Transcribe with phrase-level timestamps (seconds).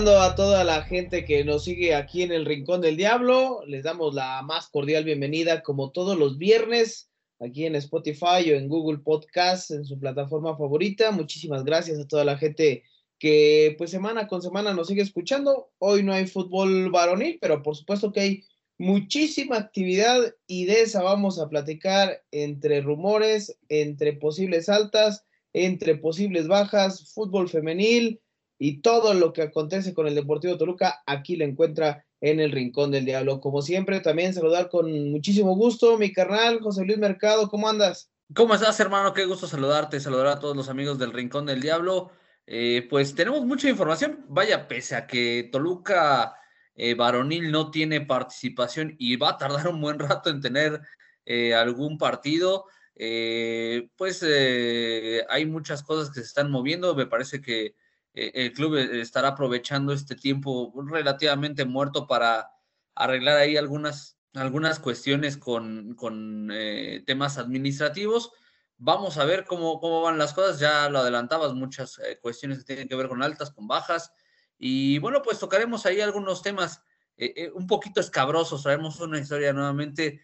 [0.00, 4.14] A toda la gente que nos sigue aquí en el Rincón del Diablo, les damos
[4.14, 9.70] la más cordial bienvenida como todos los viernes aquí en Spotify o en Google Podcast,
[9.72, 11.10] en su plataforma favorita.
[11.10, 12.82] Muchísimas gracias a toda la gente
[13.18, 15.70] que pues semana con semana nos sigue escuchando.
[15.76, 18.44] Hoy no hay fútbol varonil, pero por supuesto que hay
[18.78, 26.48] muchísima actividad y de esa vamos a platicar entre rumores, entre posibles altas, entre posibles
[26.48, 28.22] bajas, fútbol femenil
[28.62, 32.90] y todo lo que acontece con el Deportivo Toluca, aquí lo encuentra en el Rincón
[32.90, 33.40] del Diablo.
[33.40, 38.10] Como siempre, también saludar con muchísimo gusto mi carnal José Luis Mercado, ¿cómo andas?
[38.34, 39.14] ¿Cómo estás, hermano?
[39.14, 42.10] Qué gusto saludarte, saludar a todos los amigos del Rincón del Diablo.
[42.46, 46.34] Eh, pues tenemos mucha información, vaya, pese a que Toluca
[46.74, 50.82] eh, varonil no tiene participación y va a tardar un buen rato en tener
[51.24, 52.66] eh, algún partido.
[53.96, 54.22] pues
[55.30, 56.94] hay muchas cosas que se están moviendo.
[56.94, 57.74] Me parece que eh,
[58.14, 62.50] el club eh, estará aprovechando este tiempo relativamente muerto para
[62.94, 68.32] arreglar ahí algunas, algunas cuestiones con, con eh, temas administrativos.
[68.78, 70.58] Vamos a ver cómo, cómo van las cosas.
[70.58, 74.12] Ya lo adelantabas, muchas cuestiones que tienen que ver con altas, con bajas.
[74.58, 76.82] Y bueno, pues tocaremos ahí algunos temas
[77.54, 78.62] un poquito escabrosos.
[78.62, 80.22] Traemos una historia nuevamente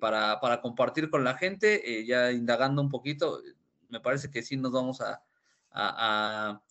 [0.00, 3.42] para, para, compartir con la gente, ya indagando un poquito.
[3.90, 6.62] Me parece que sí nos vamos a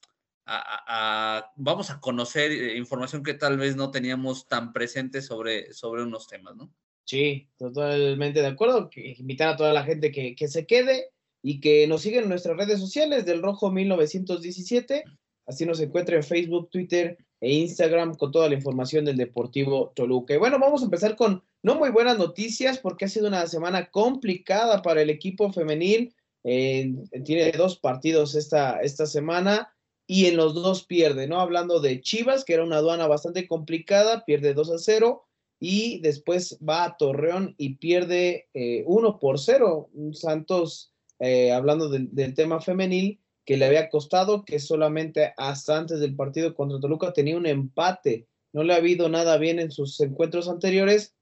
[1.55, 6.27] vamos a conocer eh, información que tal vez no teníamos tan presente sobre, sobre unos
[6.27, 6.73] temas, ¿no?
[7.05, 8.89] Sí, totalmente de acuerdo.
[8.95, 11.09] Invitar a toda la gente que, que se quede
[11.41, 15.03] y que nos siga en nuestras redes sociales del Rojo 1917.
[15.47, 20.35] Así nos encuentra en Facebook, Twitter e Instagram con toda la información del Deportivo Toluca.
[20.35, 23.89] Y bueno, vamos a empezar con no muy buenas noticias porque ha sido una semana
[23.89, 26.13] complicada para el equipo femenil.
[26.43, 26.93] Eh,
[27.25, 29.73] tiene dos partidos esta, esta semana
[30.11, 31.39] y en los dos pierde, ¿no?
[31.39, 35.23] Hablando de Chivas, que era una aduana bastante complicada, pierde 2 a 0
[35.59, 39.91] y después va a Torreón y pierde 1 eh, por 0.
[40.13, 46.15] Santos, eh, hablando del tema femenil, que le había costado, que solamente hasta antes del
[46.15, 50.49] partido contra Toluca tenía un empate, no le ha habido nada bien en sus encuentros
[50.49, 51.13] anteriores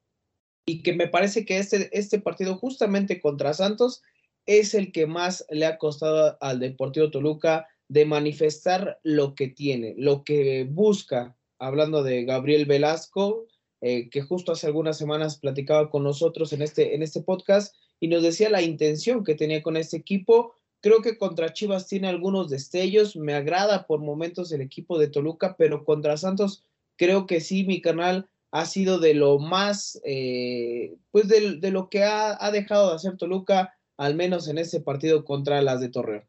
[0.65, 4.01] y que me parece que este, este partido justamente contra Santos
[4.45, 9.95] es el que más le ha costado al Deportivo Toluca de manifestar lo que tiene,
[9.97, 13.45] lo que busca, hablando de Gabriel Velasco,
[13.81, 18.07] eh, que justo hace algunas semanas platicaba con nosotros en este, en este podcast y
[18.07, 20.53] nos decía la intención que tenía con este equipo.
[20.81, 25.55] Creo que contra Chivas tiene algunos destellos, me agrada por momentos el equipo de Toluca,
[25.57, 26.63] pero contra Santos
[26.97, 31.89] creo que sí, mi canal ha sido de lo más, eh, pues de, de, lo
[31.89, 35.89] que ha, ha dejado de hacer Toluca, al menos en ese partido contra las de
[35.89, 36.23] Torreón.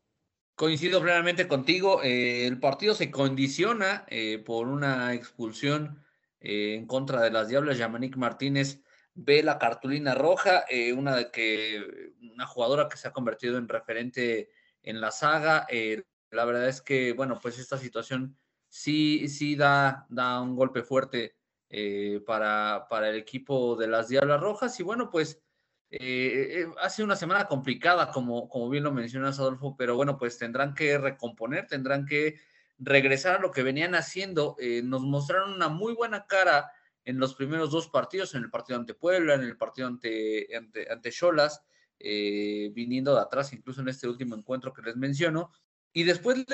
[0.59, 2.03] Coincido plenamente contigo.
[2.03, 6.03] Eh, el partido se condiciona eh, por una expulsión
[6.41, 7.79] eh, en contra de las Diablas.
[7.79, 8.83] Yamanik Martínez
[9.15, 10.65] ve la cartulina roja,
[10.97, 14.51] una que una jugadora que se ha convertido en referente
[14.83, 15.65] en la saga.
[16.33, 18.37] la verdad es que, bueno, pues esta situación
[18.67, 21.37] sí, sí da, da un golpe fuerte
[22.27, 24.81] para, para el equipo de las Diablas Rojas.
[24.81, 25.41] Y bueno, pues
[25.91, 30.19] eh, eh, ha sido una semana complicada, como, como bien lo mencionas, Adolfo, pero bueno,
[30.19, 32.41] pues tendrán que recomponer, tendrán que
[32.79, 34.57] regresar a lo que venían haciendo.
[34.59, 36.71] Eh, nos mostraron una muy buena cara
[37.05, 41.11] en los primeros dos partidos, en el partido ante Puebla, en el partido ante, ante,
[41.11, 41.63] Cholas,
[41.99, 45.51] viniendo de atrás, incluso en este último encuentro que les menciono,
[45.93, 46.45] y después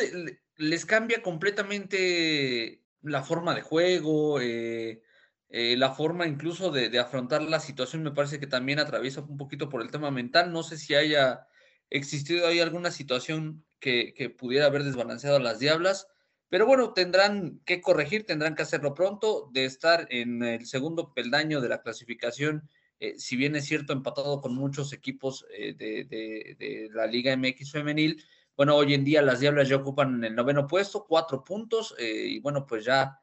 [0.56, 5.02] les cambia completamente la forma de juego, eh,
[5.56, 9.68] eh, la forma incluso de, afrontar la situación me parece que también atraviesa un poquito
[9.68, 10.52] por el tema mental.
[10.52, 11.46] No sé si haya
[11.90, 16.08] existido ahí alguna situación que, pudiera haber desbalanceado a las diablas,
[16.48, 21.60] pero bueno, tendrán que corregir, tendrán que hacerlo pronto, de estar en el segundo peldaño
[21.60, 22.68] de la clasificación,
[22.98, 28.20] eh, si bien es cierto, empatado con muchos equipos eh, de, la Liga MX femenil.
[28.56, 32.66] Bueno, hoy en día las Diablas ya ocupan el noveno puesto, cuatro puntos, y bueno,
[32.66, 33.20] pues ya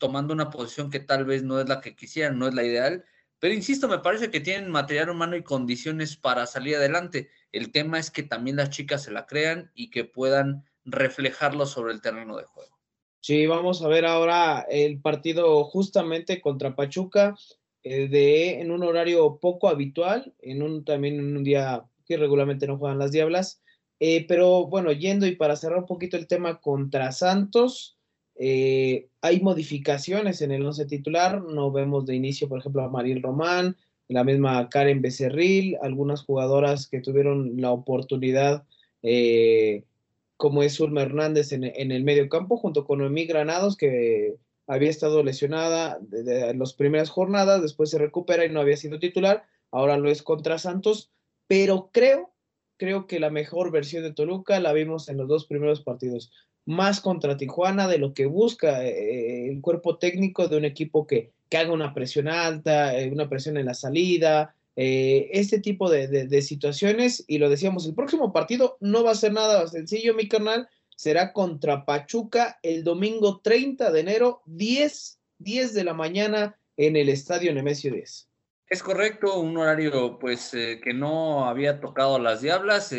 [0.00, 3.04] tomando una posición que tal vez no es la que quisieran, no es la ideal,
[3.38, 7.30] pero insisto, me parece que tienen material humano y condiciones para salir adelante.
[7.52, 11.94] El tema es que también las chicas se la crean y que puedan reflejarlo sobre
[11.94, 12.78] el terreno de juego.
[13.20, 17.34] Sí, vamos a ver ahora el partido justamente contra Pachuca,
[17.82, 22.66] eh, de, en un horario poco habitual, en un también en un día que regularmente
[22.66, 23.62] no juegan las Diablas.
[24.00, 27.98] Eh, pero bueno, yendo y para cerrar un poquito el tema contra Santos,
[28.42, 33.22] eh, hay modificaciones en el once titular, no vemos de inicio, por ejemplo, a Mariel
[33.22, 33.76] Román,
[34.08, 38.64] la misma Karen Becerril, algunas jugadoras que tuvieron la oportunidad,
[39.02, 39.84] eh,
[40.38, 45.22] como es Zulma Hernández en, el medio campo, junto con Noemí Granados, que había estado
[45.22, 50.10] lesionada en las primeras jornadas, después se recupera y no había sido titular, ahora lo
[50.10, 51.10] es contra Santos,
[51.46, 52.32] pero creo,
[52.78, 56.32] creo que la mejor versión de Toluca la vimos en los dos primeros partidos
[56.66, 61.30] más contra Tijuana de lo que busca eh, el cuerpo técnico de un equipo que,
[61.48, 66.06] que haga una presión alta, eh, una presión en la salida, eh, este tipo de,
[66.06, 67.24] de, situaciones.
[67.26, 71.32] Y lo decíamos, el próximo partido no va a ser nada sencillo, mi canal, será
[71.32, 77.52] contra Pachuca el domingo 30 de enero, 10, 10 de la mañana en el Estadio
[77.52, 78.28] Nemesio 10.
[78.68, 82.94] Es correcto, un horario pues que no había tocado las Diablas,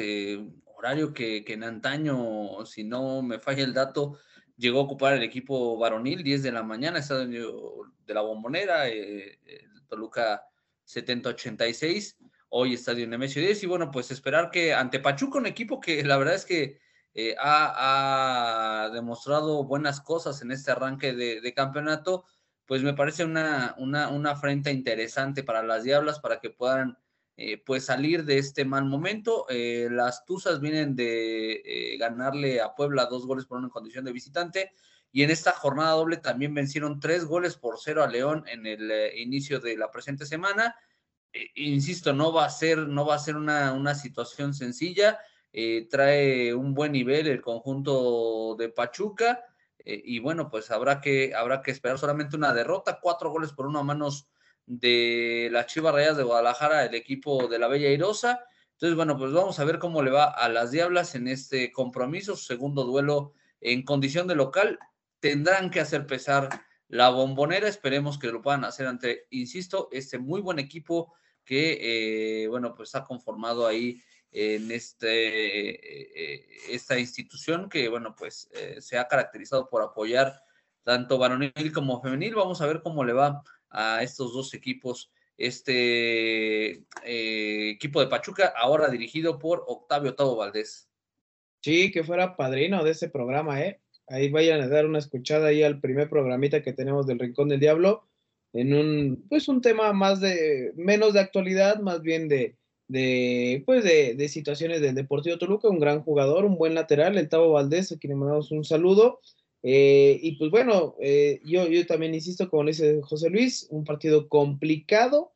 [0.82, 4.18] horario que, en antaño, si no me falla el dato,
[4.58, 9.38] llegó a ocupar el equipo varonil, 10 de la mañana, estadio de la Bombonera, eh,
[9.88, 10.44] Toluca
[10.86, 12.18] 7086,
[12.50, 16.18] hoy estadio Nemesio 10, y bueno, pues esperar que ante Pachuca, un equipo que la
[16.18, 16.80] verdad es que
[17.14, 22.26] eh, ha, demostrado buenas cosas en este arranque de, campeonato,
[22.66, 26.98] pues me parece una, una, una afrenta interesante para las Diablas, para que puedan
[27.38, 29.46] eh, pues salir de este mal momento.
[29.50, 34.12] Eh, las Tuzas vienen de eh, ganarle a Puebla dos goles por una condición de
[34.12, 34.74] visitante
[35.12, 38.92] y en esta jornada doble también vencieron tres goles por cero a León en el
[39.18, 40.76] inicio de la presente semana.
[41.56, 45.20] insisto, no va a ser, no va a ser una, una situación sencilla.
[45.90, 49.44] trae un buen nivel el conjunto de Pachuca.
[49.84, 53.80] y bueno, pues habrá que, habrá que esperar solamente una derrota, cuatro goles por uno
[53.80, 54.30] a manos
[54.66, 58.46] de las Chivas Rayas de Guadalajara, el equipo de la Bella Irosa.
[58.74, 62.36] Entonces, bueno, pues vamos a ver cómo le va a las Diablas en este compromiso,
[62.36, 64.80] segundo duelo en condición de local.
[65.20, 66.50] Tendrán que hacer pesar
[66.88, 71.14] la bombonera, esperemos que lo puedan hacer ante, insisto, este muy buen equipo
[71.46, 78.16] que, eh, bueno, pues ha conformado ahí en este, eh, eh, esta institución que, bueno,
[78.18, 78.50] pues
[78.80, 80.42] se ha caracterizado por apoyar
[80.84, 82.36] tanto varonil como femenil.
[82.36, 83.42] Vamos a ver cómo le va
[83.72, 85.12] a estos dos equipos.
[85.38, 90.88] Este eh, equipo de Pachuca, ahora dirigido por Octavio Tavo Valdés.
[91.62, 93.80] Sí, que fuera padrino de ese programa, ¿eh?
[94.08, 97.60] Ahí vayan a dar una escuchada ahí al primer programita que tenemos del Rincón del
[97.60, 98.08] Diablo,
[98.54, 102.58] en un, pues un tema más de, menos de actualidad, más bien de,
[102.88, 107.30] de pues de, de situaciones del Deportivo Toluca, un gran jugador, un buen lateral, el
[107.30, 109.22] Tavo Valdés, a quien le mandamos un saludo.
[109.64, 114.28] Eh, y pues bueno, eh, yo, yo también insisto, como dice José Luis, un partido
[114.28, 115.34] complicado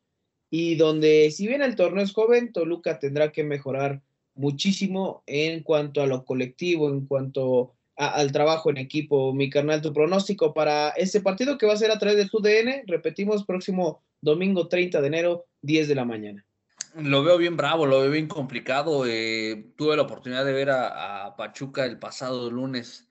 [0.50, 4.02] y donde si bien el torneo es joven, Toluca tendrá que mejorar
[4.34, 9.32] muchísimo en cuanto a lo colectivo, en cuanto al trabajo en equipo.
[9.32, 12.40] Mi carnal, tu pronóstico para ese partido que va a ser a través de tu
[12.40, 16.44] DN, repetimos, próximo domingo 30 de enero, 10 de la mañana.
[16.94, 19.04] Lo veo bien bravo, lo veo bien complicado.
[19.06, 23.05] Eh, tuve la oportunidad de ver a, a Pachuca el pasado lunes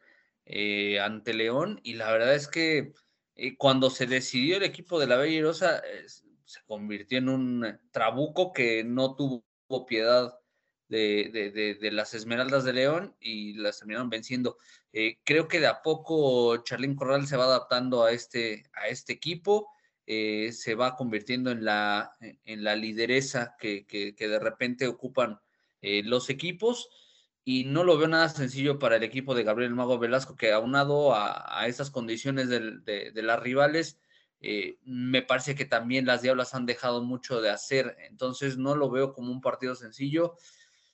[0.47, 2.93] eh, ante León y la verdad es que
[3.35, 6.05] eh, cuando se decidió el equipo de la Bella Rosa eh,
[6.45, 9.43] se convirtió en un trabuco que no tuvo
[9.87, 10.37] piedad
[10.87, 14.57] de, las Esmeraldas de León y las terminaron venciendo.
[15.23, 19.67] creo que de a poco Charlín Corral se va adaptando a este, a este equipo,
[20.05, 25.39] se va convirtiendo en la, en la lideresa que de repente ocupan
[25.81, 26.87] los equipos
[27.47, 31.13] y no lo veo nada sencillo para el equipo de Gabriel Mago Velasco, que aunado
[31.13, 33.99] a, a esas condiciones de, las rivales,
[34.41, 38.89] eh, me parece que también las Diablas han dejado mucho de hacer, entonces no lo
[38.89, 40.37] veo como un partido sencillo.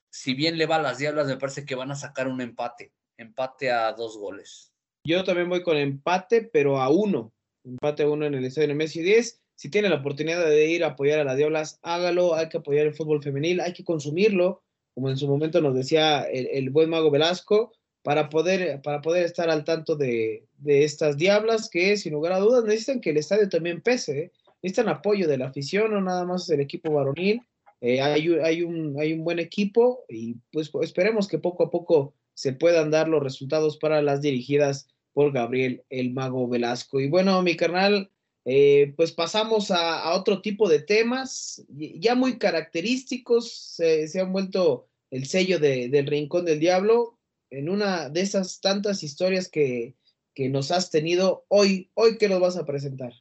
[0.09, 2.91] Si bien le va a las Diablas, me parece que van a sacar un empate,
[3.15, 4.73] empate a dos goles.
[5.05, 8.75] Yo también voy con empate, pero a uno, empate a uno en el estadio de
[8.75, 9.41] Messi 10.
[9.55, 12.87] Si tiene la oportunidad de ir a apoyar a las Diablas, hágalo, hay que apoyar
[12.87, 14.63] el fútbol femenil, hay que consumirlo
[14.93, 19.49] como en su momento nos decía el, buen mago Velasco, para poder, para poder estar
[19.49, 23.81] al tanto de, estas diablas que sin lugar a dudas necesitan que el estadio también
[23.81, 24.31] pese, ¿eh?
[24.61, 27.41] necesitan apoyo de la afición, no nada más del equipo varonil,
[27.81, 32.13] eh, hay, hay, un, hay un buen equipo y pues esperemos que poco a poco
[32.33, 36.99] se puedan dar los resultados para las dirigidas por Gabriel el Mago Velasco.
[36.99, 38.09] Y bueno, mi carnal,
[38.45, 45.27] eh, pues pasamos a, otro tipo de temas, ya muy característicos, se, han vuelto el
[45.27, 47.19] sello del Rincón del Diablo,
[47.49, 49.95] en una de esas tantas historias que,
[50.33, 51.91] que nos has tenido hoy.
[51.93, 53.13] Hoy que nos vas a presentar.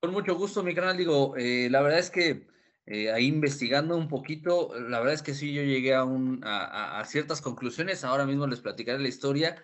[0.00, 0.96] Con mucho gusto, mi canal.
[0.96, 2.46] Digo, eh, la verdad es que
[2.84, 6.04] eh, ahí investigando un poquito, la verdad es que sí, yo llegué a,
[7.00, 8.04] a, ciertas conclusiones.
[8.04, 9.56] Ahora mismo les platicaré la historia.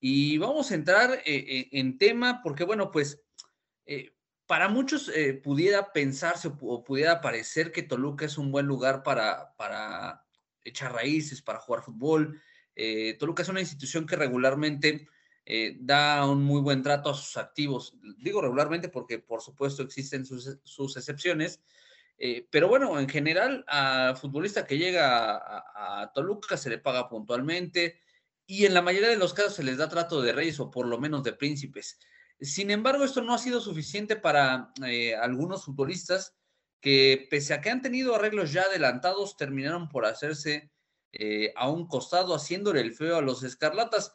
[0.00, 3.20] Y vamos a entrar en tema, porque bueno, pues
[4.48, 5.12] para muchos
[5.44, 10.24] pudiera pensarse o pudiera parecer que Toluca es un buen lugar para, para
[10.64, 12.40] echar raíces, para jugar fútbol.
[13.18, 15.06] Toluca es una institución que regularmente
[15.50, 17.96] eh, da un muy buen trato a sus activos.
[18.18, 21.62] Digo regularmente porque por supuesto existen sus, excepciones,
[22.18, 27.98] eh, pero bueno, en general a futbolista que llega a, Toluca se le paga puntualmente
[28.46, 30.86] y en la mayoría de los casos se les da trato de reyes o por
[30.86, 31.98] lo menos de príncipes.
[32.40, 36.36] Sin embargo, esto no ha sido suficiente para eh, algunos futbolistas
[36.80, 40.70] que pese a que han tenido arreglos ya adelantados, terminaron por hacerse
[41.56, 44.14] a un costado, haciéndole el feo a los escarlatas.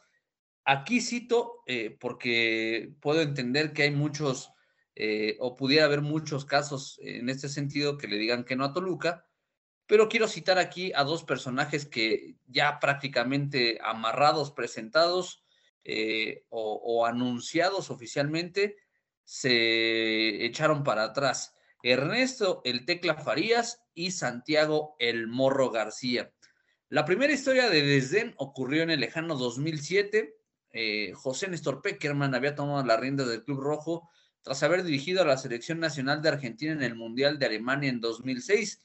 [0.64, 4.50] Aquí cito, eh, porque puedo entender que hay muchos,
[4.94, 8.72] eh, o pudiera haber muchos casos en este sentido que le digan que no a
[8.72, 9.28] Toluca,
[9.86, 15.43] pero quiero citar aquí a dos personajes que ya prácticamente amarrados, presentados
[15.84, 18.76] eh, o, anunciados oficialmente,
[19.22, 21.54] se echaron para atrás.
[21.82, 26.32] Ernesto el Tecla Farías y Santiago el Morro García.
[26.88, 30.34] La primera historia de desdén ocurrió en el lejano 2007
[30.76, 34.10] eh, José Néstor Peckerman había tomado la rienda del Club Rojo
[34.42, 38.00] tras haber dirigido a la selección nacional de Argentina en el Mundial de Alemania en
[38.00, 38.84] 2006.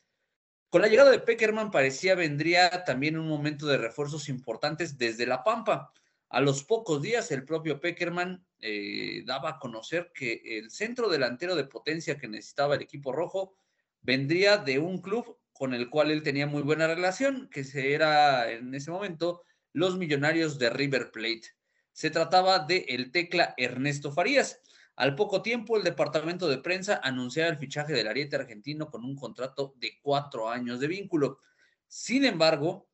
[0.70, 5.44] Con la llegada de Peckerman parecía vendría también un momento de refuerzos importantes desde La
[5.44, 5.92] Pampa.
[6.30, 11.56] A los pocos días, el propio Peckerman eh, daba a conocer que el centro delantero
[11.56, 13.56] de potencia que necesitaba el equipo rojo
[14.02, 18.74] vendría de un club con el cual él tenía muy buena relación, que era en
[18.76, 19.44] ese momento
[19.74, 21.44] los Millonarios de River Plate.
[21.92, 24.62] Se trataba de el tecla Ernesto Farías.
[24.96, 29.16] Al poco tiempo, el departamento de prensa anunciaba el fichaje del ariete argentino con un
[29.16, 31.40] contrato de cuatro años de vínculo.
[31.88, 32.89] Sin embargo,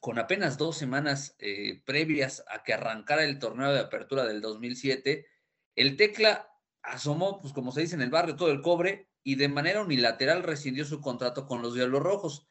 [0.00, 5.26] con apenas dos semanas eh, previas a que arrancara el torneo de apertura del 2007,
[5.76, 6.48] el Tecla
[6.82, 10.42] asomó, pues como se dice en el barrio, todo el cobre y de manera unilateral
[10.42, 12.48] rescindió su contrato con los Diablos Rojos.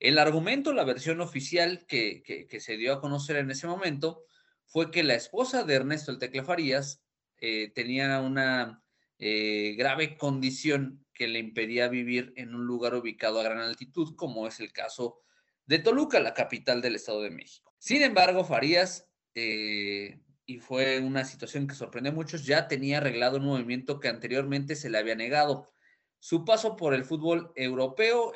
[0.00, 4.24] El argumento, la versión oficial que, se dio a conocer en ese momento,
[4.66, 7.02] fue que la esposa de Ernesto el Tecla Farías
[7.40, 8.82] eh, tenía una
[9.18, 14.48] eh, grave condición que le impedía vivir en un lugar ubicado a gran altitud, como
[14.48, 15.20] es el caso
[15.68, 17.72] de Toluca, la capital del Estado de México.
[17.78, 23.36] Sin embargo, Farías, eh, y fue una situación que sorprendió a muchos, ya tenía arreglado
[23.36, 25.70] un movimiento que anteriormente se le había negado.
[26.18, 28.32] Su paso por el fútbol europeo,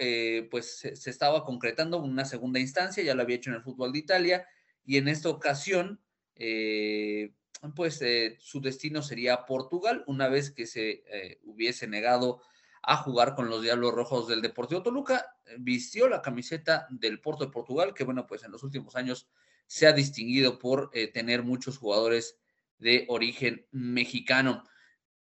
[0.48, 3.92] pues se, estaba concretando en una segunda instancia, ya lo había hecho en el fútbol
[3.92, 4.46] de Italia,
[4.84, 6.00] y en esta ocasión
[6.36, 7.32] eh,
[7.76, 12.42] pues eh, su destino sería Portugal, una vez que se eh, hubiese negado
[12.82, 17.50] a jugar con los Diablos Rojos del Deportivo Toluca, vistió la camiseta del Porto de
[17.50, 19.28] Portugal, que bueno, pues en los últimos años
[19.66, 22.38] se ha distinguido por tener muchos jugadores
[22.78, 24.64] de origen mexicano.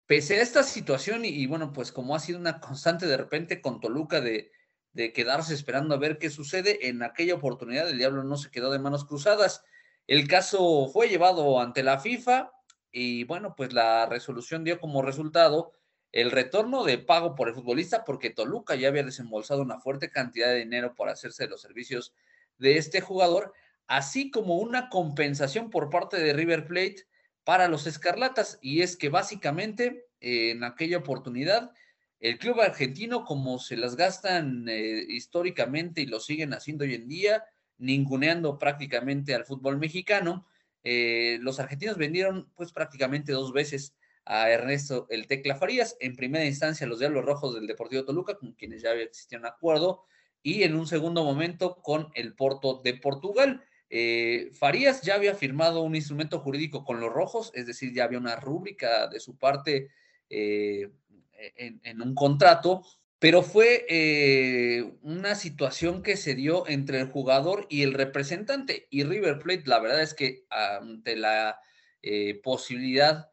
[0.06, 3.80] Pese a esta situación, y, bueno, pues como ha sido una constante de repente con
[3.80, 4.50] Toluca de,
[4.92, 8.70] de quedarse esperando a ver qué sucede, en aquella oportunidad el Diablo no se quedó
[8.70, 9.64] de manos cruzadas
[10.06, 12.52] el caso fue llevado ante la FIFA
[12.90, 15.72] y bueno, pues la resolución dio como resultado
[16.12, 20.48] el retorno de pago por el futbolista porque Toluca ya había desembolsado una fuerte cantidad
[20.48, 22.14] de dinero por hacerse de los servicios
[22.58, 23.52] de este jugador,
[23.86, 27.06] así como una compensación por parte de River Plate
[27.44, 28.58] para los Escarlatas.
[28.60, 31.72] Y es que básicamente en aquella oportunidad
[32.20, 37.08] el club argentino, como se las gastan eh, históricamente y lo siguen haciendo hoy en
[37.08, 37.44] día,
[37.78, 40.46] ninguneando prácticamente al fútbol mexicano.
[40.84, 46.44] Eh, los argentinos vendieron pues prácticamente dos veces a Ernesto el Tecla Farías, en primera
[46.44, 50.04] instancia los Diablos Rojos del Deportivo Toluca, con quienes ya había existido un acuerdo,
[50.42, 53.64] y en un segundo momento con el Porto de Portugal.
[53.88, 58.18] Eh, Farías ya había firmado un instrumento jurídico con los rojos, es decir, ya había
[58.18, 59.90] una rúbrica de su parte
[60.30, 60.88] eh,
[61.56, 62.82] en, un contrato
[63.18, 68.88] pero fue eh, una situación que se dio entre el jugador y el representante.
[68.90, 71.60] Y River Plate, la verdad es que ante la
[72.42, 73.31] posibilidad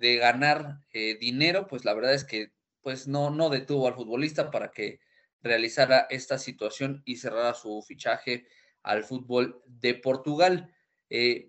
[0.00, 4.50] de ganar eh, dinero, pues la verdad es que pues no, no detuvo al futbolista
[4.50, 5.00] para que
[5.42, 8.46] realizara esta situación y cerrara su fichaje
[8.82, 10.74] al fútbol de Portugal.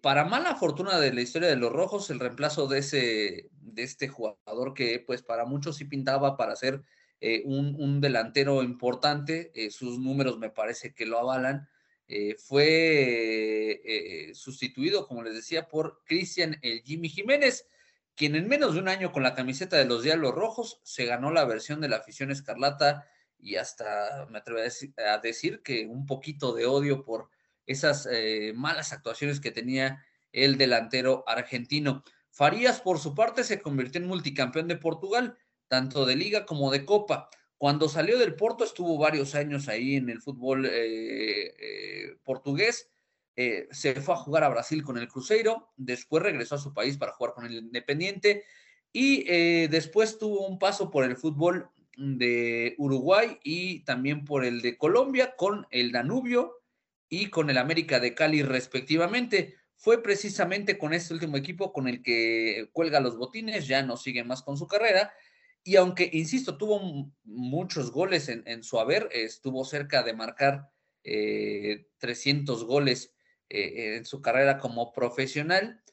[0.01, 4.07] para mala fortuna de la historia de los rojos, el reemplazo de, ese, de este
[4.07, 6.83] jugador que pues para muchos sí pintaba para ser
[7.23, 11.69] eh, un, delantero importante, eh, sus números me parece que lo avalan,
[12.07, 17.67] eh, fue sustituido, como les decía, por Cristian el Jimmy Jiménez.
[18.21, 21.31] Quien en menos de un año con la camiseta de los Diablos Rojos se ganó
[21.31, 23.07] la versión de la afición escarlata
[23.39, 27.31] y hasta me atrevo a decir, que un poquito de odio por
[27.65, 32.03] esas eh, malas actuaciones que tenía el delantero argentino.
[32.29, 35.35] Farías, por su parte, se convirtió en multicampeón de Portugal,
[35.67, 37.27] tanto de liga como de copa.
[37.57, 42.91] Cuando salió del Porto estuvo varios años ahí en el fútbol eh, eh, portugués
[43.35, 46.97] eh, se fue a jugar a Brasil con el Cruzeiro, después regresó a su país
[46.97, 48.43] para jugar con el Independiente
[48.91, 54.61] y eh, después tuvo un paso por el fútbol de Uruguay y también por el
[54.61, 56.61] de Colombia con el Danubio
[57.09, 59.55] y con el América de Cali respectivamente.
[59.75, 64.23] Fue precisamente con este último equipo con el que cuelga los botines, ya no sigue
[64.23, 65.11] más con su carrera.
[65.63, 70.69] Y aunque, insisto, tuvo muchos goles en, su haber, estuvo cerca de marcar
[71.03, 73.13] 300 eh, goles
[73.53, 75.83] eh, en su carrera como profesional.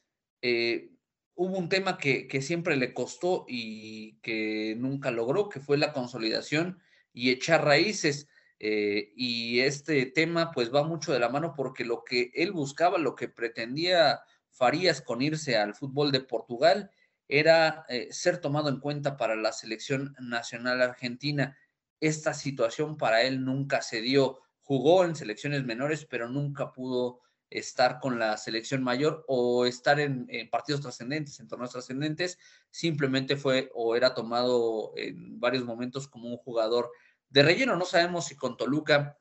[0.41, 0.91] Eh,
[1.35, 6.79] hubo un tema que, siempre le costó y que nunca logró, que fue la consolidación
[7.11, 8.29] y echar raíces.
[8.59, 12.97] Eh, y este tema pues va mucho de la mano porque lo que él buscaba,
[12.97, 16.91] lo que pretendía Farías con irse al fútbol de Portugal,
[17.27, 21.57] era ser tomado en cuenta para la selección nacional argentina.
[21.99, 24.39] Esta situación para él nunca se dio.
[24.61, 30.27] Jugó en selecciones menores, pero nunca pudo estar con la selección mayor o estar en,
[30.49, 32.37] partidos trascendentes, en torneos trascendentes,
[32.69, 36.91] simplemente fue o era tomado en varios momentos como un jugador
[37.29, 37.75] de relleno.
[37.75, 39.17] No sabemos si con Toluca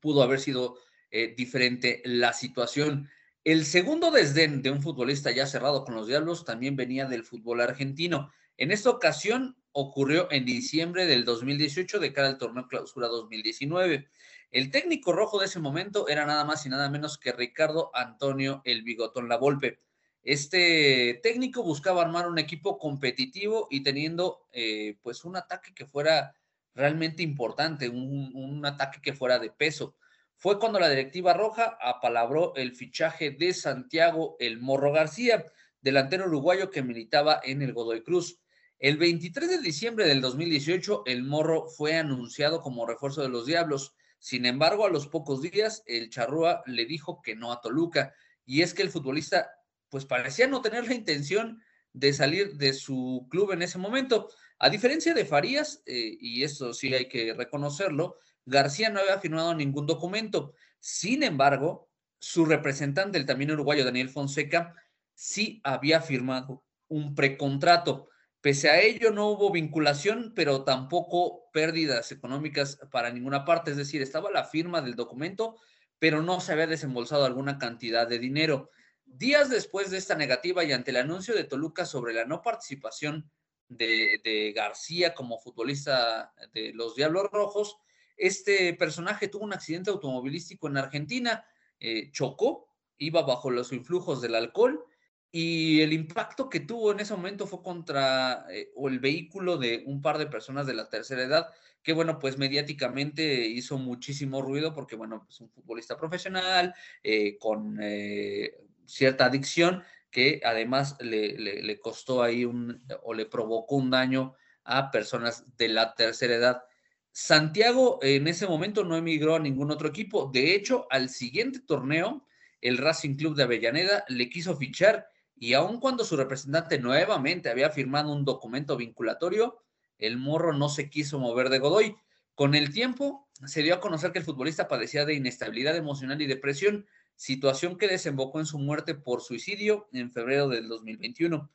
[0.00, 0.76] pudo haber sido
[1.10, 3.08] eh, diferente la situación.
[3.44, 7.60] El segundo desdén de un futbolista ya cerrado con los Diablos también venía del fútbol
[7.60, 8.30] argentino.
[8.56, 14.08] En esta ocasión ocurrió en diciembre del 2018 de cara al torneo clausura 2019.
[14.52, 18.60] El técnico rojo de ese momento era nada más y nada menos que Ricardo Antonio
[18.66, 19.80] El Bigotón La Volpe.
[20.22, 26.34] Este técnico buscaba armar un equipo competitivo y teniendo eh, pues un ataque que fuera
[26.74, 29.96] realmente importante, un, un ataque que fuera de peso.
[30.36, 35.46] Fue cuando la directiva roja apalabró el fichaje de Santiago El Morro García,
[35.80, 38.38] delantero uruguayo que militaba en el Godoy Cruz.
[38.78, 43.94] El 23 de diciembre del 2018, el Morro fue anunciado como refuerzo de los Diablos.
[44.22, 48.14] Sin embargo, a los pocos días, el Charrúa le dijo que no a Toluca.
[48.46, 49.50] Y es que el futbolista,
[49.88, 51.60] pues parecía no tener la intención
[51.92, 54.28] de salir de su club en ese momento.
[54.60, 59.56] A diferencia de Farías, eh, y eso sí hay que reconocerlo, García no había firmado
[59.56, 60.54] ningún documento.
[60.78, 64.72] Sin embargo, su representante, el también uruguayo Daniel Fonseca,
[65.14, 68.08] sí había firmado un precontrato.
[68.42, 73.70] Pese a ello, no hubo vinculación, pero tampoco pérdidas económicas para ninguna parte.
[73.70, 75.60] Es decir, estaba la firma del documento,
[76.00, 78.70] pero no se había desembolsado alguna cantidad de dinero.
[79.04, 83.30] Días después de esta negativa y ante el anuncio de Toluca sobre la no participación
[83.68, 87.76] de, García como futbolista de los Diablos Rojos,
[88.16, 91.46] este personaje tuvo un accidente automovilístico en Argentina,
[91.78, 94.84] eh, chocó, iba bajo los influjos del alcohol
[95.34, 99.82] y el impacto que tuvo en ese momento fue contra eh, o el vehículo de
[99.86, 101.48] un par de personas de la tercera edad,
[101.82, 107.38] que bueno, pues mediáticamente hizo muchísimo ruido porque bueno, es pues, un futbolista profesional eh,
[107.38, 113.90] con eh, cierta adicción que además le, le, costó ahí un o le provocó un
[113.90, 116.62] daño a personas de la tercera edad.
[117.10, 120.30] Santiago en ese momento no emigró a ningún otro equipo.
[120.30, 122.26] De hecho, al siguiente torneo,
[122.60, 125.08] el Racing Club de Avellaneda le quiso fichar
[125.42, 129.60] y aun cuando su representante nuevamente había firmado un documento vinculatorio,
[129.98, 131.96] el morro no se quiso mover de Godoy.
[132.36, 136.28] Con el tiempo, se dio a conocer que el futbolista padecía de inestabilidad emocional y
[136.28, 141.50] depresión, situación que desembocó en su muerte por suicidio en febrero del 2021.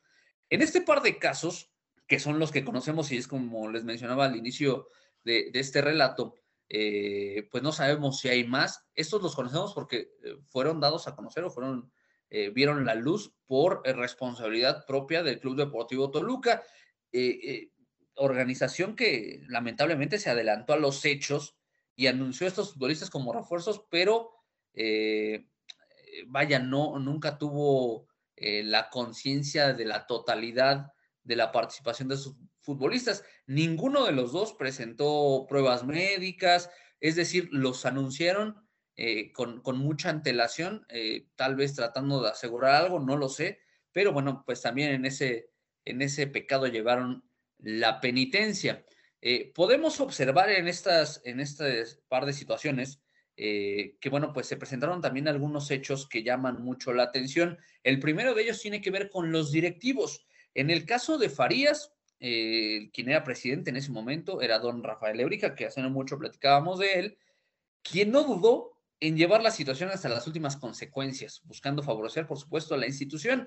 [0.50, 1.70] En este par de casos,
[2.06, 4.90] que son los que conocemos y es como les mencionaba al inicio
[5.24, 6.34] de, este relato,
[6.68, 8.84] eh, pues no sabemos si hay más.
[8.94, 11.90] Estos los conocemos porque eh, fueron dados a conocer o fueron
[12.30, 16.62] eh, vieron la luz por eh, responsabilidad propia del Club Deportivo Toluca,
[17.12, 17.70] eh,
[18.14, 21.56] organización que lamentablemente se adelantó a los hechos
[21.96, 24.32] y anunció a estos futbolistas como refuerzos, pero
[26.26, 33.24] vaya, no, nunca tuvo la conciencia de la totalidad de la participación de sus futbolistas.
[33.46, 38.67] Ninguno de los dos presentó pruebas médicas, es decir, los anunciaron
[39.00, 43.60] eh, con, mucha antelación, eh, tal vez tratando de asegurar algo, no lo sé,
[43.92, 45.52] pero bueno, pues también en ese,
[45.84, 47.22] en ese pecado llevaron
[47.58, 48.84] la penitencia.
[49.20, 53.00] Eh, podemos observar en estas, en este par de situaciones
[53.36, 57.56] que, bueno, pues se presentaron también algunos hechos que llaman mucho la atención.
[57.84, 60.26] El primero de ellos tiene que ver con los directivos.
[60.54, 65.54] En el caso de Farías, quien era presidente en ese momento era don Rafael Eurica,
[65.54, 67.18] que hace no mucho platicábamos de él,
[67.84, 72.74] quien no dudó en llevar la situación hasta las últimas consecuencias, buscando favorecer, por supuesto,
[72.74, 73.46] a la institución.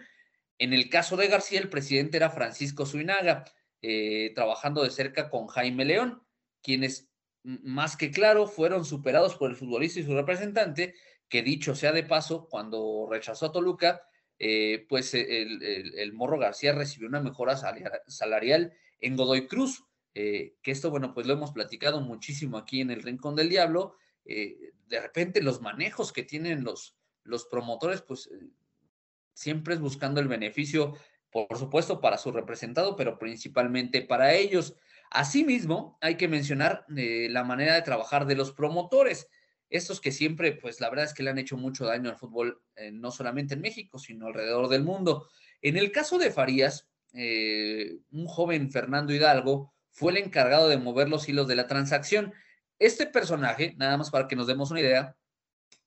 [0.57, 3.43] En el caso de García, el presidente era Francisco Zuinaga,
[3.81, 6.23] eh, trabajando de cerca con Jaime León,
[6.61, 7.09] quienes,
[7.43, 10.95] más que claro, fueron superados por el futbolista y su representante,
[11.27, 14.03] que dicho sea de paso, cuando rechazó a Toluca,
[14.37, 17.55] eh, pues el, Morro García recibió una mejora
[18.07, 19.83] salarial en Godoy Cruz,
[20.13, 23.95] eh, que esto, bueno, pues lo hemos platicado muchísimo aquí en el Rincón del Diablo,
[24.25, 24.57] eh,
[24.91, 28.49] de repente los manejos que tienen los, los promotores, pues eh,
[29.33, 30.97] siempre es buscando el beneficio,
[31.31, 34.75] por supuesto, para su representado, pero principalmente para ellos.
[35.09, 39.29] Asimismo, hay que mencionar eh, la manera de trabajar de los promotores.
[39.69, 42.61] Estos que siempre, pues la verdad es que le han hecho mucho daño al fútbol,
[42.91, 45.29] no solamente en México, sino alrededor del mundo.
[45.61, 51.29] En el caso de Farías, un joven Fernando Hidalgo fue el encargado de mover los
[51.29, 52.33] hilos de la transacción
[52.81, 55.15] este personaje, nada más para que nos demos una idea,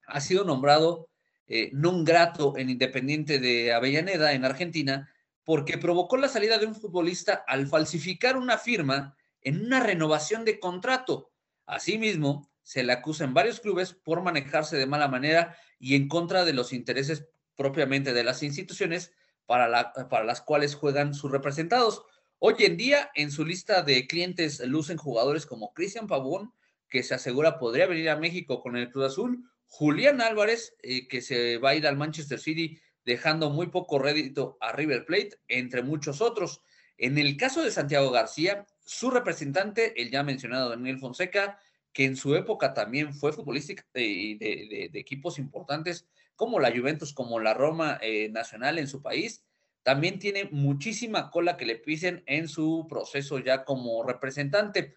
[0.06, 1.08] ha sido nombrado
[1.46, 5.10] eh, non grato en Independiente de Avellaneda, en Argentina,
[5.42, 10.60] porque provocó la salida de un futbolista al falsificar una firma en una renovación de
[10.60, 11.32] contrato.
[11.66, 16.44] Asimismo, se le acusa en varios clubes por manejarse de mala manera y en contra
[16.44, 17.26] de los intereses
[17.56, 19.12] propiamente de las instituciones
[19.46, 22.04] para, para las cuales juegan sus representados.
[22.38, 26.54] Hoy en día, en su lista de clientes lucen jugadores como Cristian Pavón,
[26.94, 31.22] que se asegura podría venir a México con el Cruz Azul, Julián Álvarez, eh, que
[31.22, 35.82] se va a ir al Manchester City dejando muy poco rédito a River Plate, entre
[35.82, 36.62] muchos otros.
[36.96, 41.58] En el caso de Santiago García, su representante, el ya mencionado Daniel Fonseca,
[41.92, 47.40] que en su época también fue futbolista de, de, equipos importantes como la Juventus, como
[47.40, 49.42] la Roma eh, Nacional en su país,
[49.82, 54.94] también tiene muchísima cola que le pisen en su proceso ya como representante.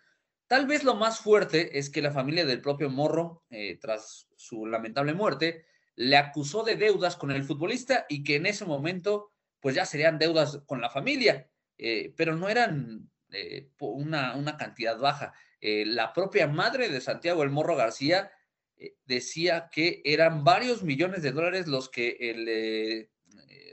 [0.47, 4.65] Tal vez lo más fuerte es que la familia del propio Morro, eh, tras su
[4.65, 9.75] lamentable muerte, le acusó de deudas con el futbolista y que en ese momento, pues
[9.75, 15.33] ya serían deudas con la familia, eh, pero no eran eh, una, una, cantidad baja.
[15.59, 18.31] la propia madre de Santiago el Morro García
[19.05, 23.09] decía que eran varios millones de dólares los que el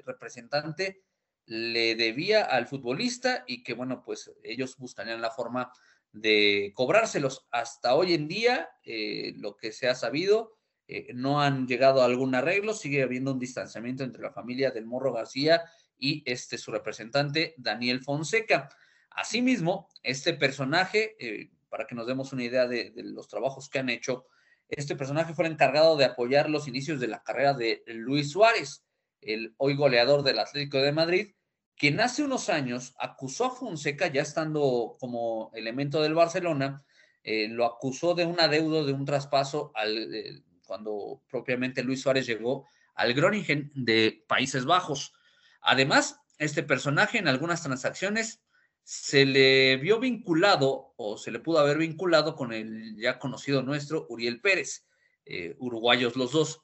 [0.05, 1.05] representante
[1.47, 5.71] le debía al futbolista y que, bueno, pues ellos buscarían la forma
[6.15, 7.47] de cobrárselos.
[7.51, 12.05] Hasta hoy en día, eh, lo que se ha sabido, eh, no han llegado a
[12.07, 15.63] algún arreglo, sigue habiendo un distanciamiento entre la familia del Morro García
[15.99, 18.69] y este su representante, Daniel Fonseca.
[19.11, 23.89] Asimismo, este personaje, eh, para que nos demos una idea de, los trabajos que han
[23.89, 24.27] hecho,
[24.69, 28.85] este personaje fue el encargado de apoyar los inicios de la carrera de Luis Suárez,
[29.21, 31.35] el hoy goleador del Atlético de Madrid,
[31.77, 36.85] quien hace unos años acusó a Fonseca, ya estando como elemento del Barcelona,
[37.23, 42.27] eh, lo acusó de un adeudo, de un traspaso, al, eh, cuando propiamente Luis Suárez
[42.27, 45.15] llegó al Groningen de Países Bajos.
[45.61, 48.43] Además, este personaje en algunas transacciones
[48.83, 54.07] se le vio vinculado o se le pudo haber vinculado con el ya conocido nuestro
[54.11, 54.87] Uriel Pérez,
[55.25, 56.61] eh, uruguayos los dos.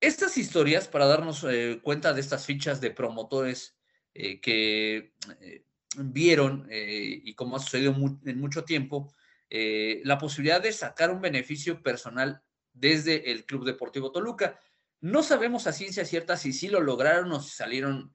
[0.00, 1.46] Estas historias, para darnos
[1.82, 3.76] cuenta de estas fichas de promotores
[4.12, 5.64] eh, que eh,
[5.96, 7.94] vieron, eh, y como ha sucedido
[8.24, 9.12] en mucho tiempo,
[9.52, 12.40] la posibilidad de sacar un beneficio personal
[12.72, 14.60] desde el Club Deportivo Toluca.
[15.00, 18.14] No sabemos a ciencia cierta si sí lo lograron o si salieron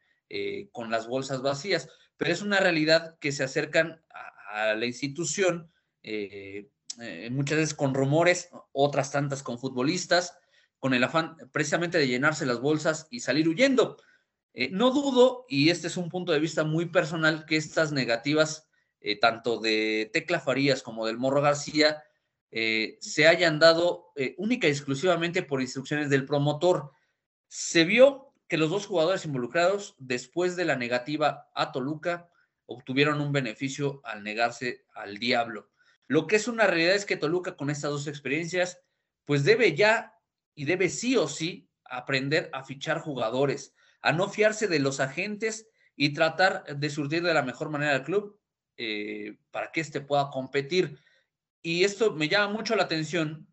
[0.72, 5.70] con las bolsas vacías, pero es una realidad que se acercan a, a la institución
[7.32, 10.38] muchas veces con rumores, otras tantas con futbolistas,
[10.80, 13.98] con el afán precisamente de llenarse las bolsas y salir huyendo.
[14.58, 18.70] Eh, no dudo, y este es un punto de vista muy personal, que estas negativas,
[19.02, 22.02] eh, tanto de Tecla Farías como del Morro García,
[22.52, 26.92] eh, se hayan dado única y exclusivamente por instrucciones del promotor.
[27.50, 32.30] Se vio que los dos jugadores involucrados, después de la negativa a Toluca,
[32.66, 35.70] obtuvieron un beneficio al negarse al diablo.
[36.08, 38.80] Lo que es una realidad es que Toluca con estas dos experiencias,
[39.26, 40.14] pues debe ya
[40.54, 43.75] y debe sí o sí aprender a fichar jugadores
[44.06, 48.04] a no fiarse de los agentes y tratar de surtir de la mejor manera al
[48.04, 48.40] club
[48.78, 51.00] eh, para que éste pueda competir.
[51.64, 53.48] Y esto me llama mucho la atención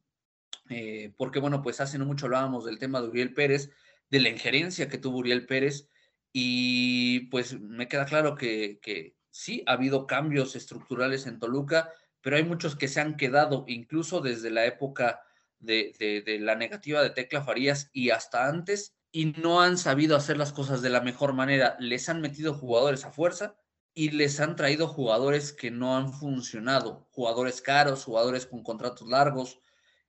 [0.68, 3.70] eh, porque, bueno, pues hace no mucho hablábamos del tema de Uriel Pérez,
[4.10, 5.88] de la injerencia que tuvo Uriel Pérez
[6.34, 12.36] y pues me queda claro que, que sí, ha habido cambios estructurales en Toluca, pero
[12.36, 15.22] hay muchos que se han quedado incluso desde la época
[15.60, 20.16] de, de, de la negativa de Tecla Farías y hasta antes y no han sabido
[20.16, 21.76] hacer las cosas de la mejor manera.
[21.78, 23.56] Les han metido jugadores a fuerza
[23.94, 29.60] y les han traído jugadores que no han funcionado, jugadores caros, jugadores con contratos largos,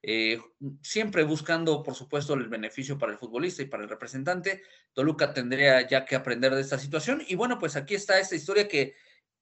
[0.02, 0.40] eh,
[0.82, 4.64] siempre buscando, por supuesto, el beneficio para el futbolista y para el representante.
[4.94, 7.24] Toluca tendría ya que aprender de esta situación.
[7.28, 8.96] Y bueno, pues aquí está esta historia que,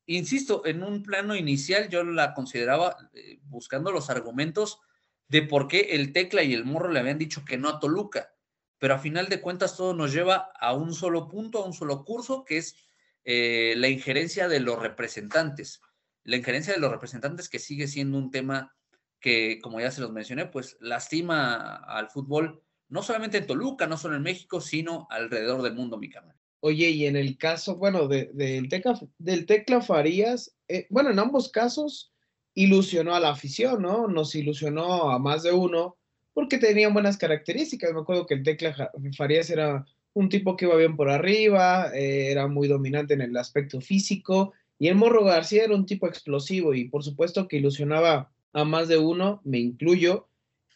[0.07, 4.79] insisto, en un plano inicial yo la consideraba eh, buscando los argumentos
[5.27, 8.33] de por qué el Tecla y el Morro le habían dicho que no a Toluca.
[8.81, 12.03] Pero a final de cuentas todo nos lleva a un solo punto, a un solo
[12.03, 12.75] curso, que es
[13.23, 15.81] eh, la injerencia de los representantes.
[16.23, 18.75] La injerencia de los representantes que sigue siendo un tema
[19.19, 23.97] que, como ya se los mencioné, pues lastima al fútbol, no solamente en Toluca, no
[23.97, 26.35] solo en México, sino alrededor del mundo, mi canal.
[26.61, 31.51] Oye, y en el caso, bueno, de, del, Tecla, del Farías, eh, bueno, en ambos
[31.51, 32.11] casos
[32.55, 34.07] ilusionó a la afición, ¿no?
[34.07, 35.99] Nos ilusionó a más de uno
[36.33, 37.93] porque tenían buenas características.
[37.93, 42.31] Me acuerdo que el Tecla Farías era un tipo que iba bien por arriba, eh,
[42.31, 46.73] era muy dominante en el aspecto físico, y el Morro García era un tipo explosivo
[46.73, 50.27] y por supuesto que ilusionaba a más de uno, me incluyo,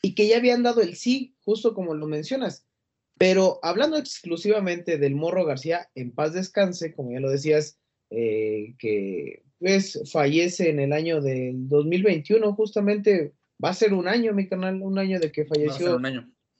[0.01, 2.65] y que ya habían dado el sí, justo como lo mencionas.
[3.17, 9.43] Pero hablando exclusivamente del Morro García, en paz descanse, como ya lo decías, eh, que
[9.57, 14.81] pues fallece en el año del 2021, justamente va a ser un año, mi canal,
[14.81, 15.99] un año de que falleció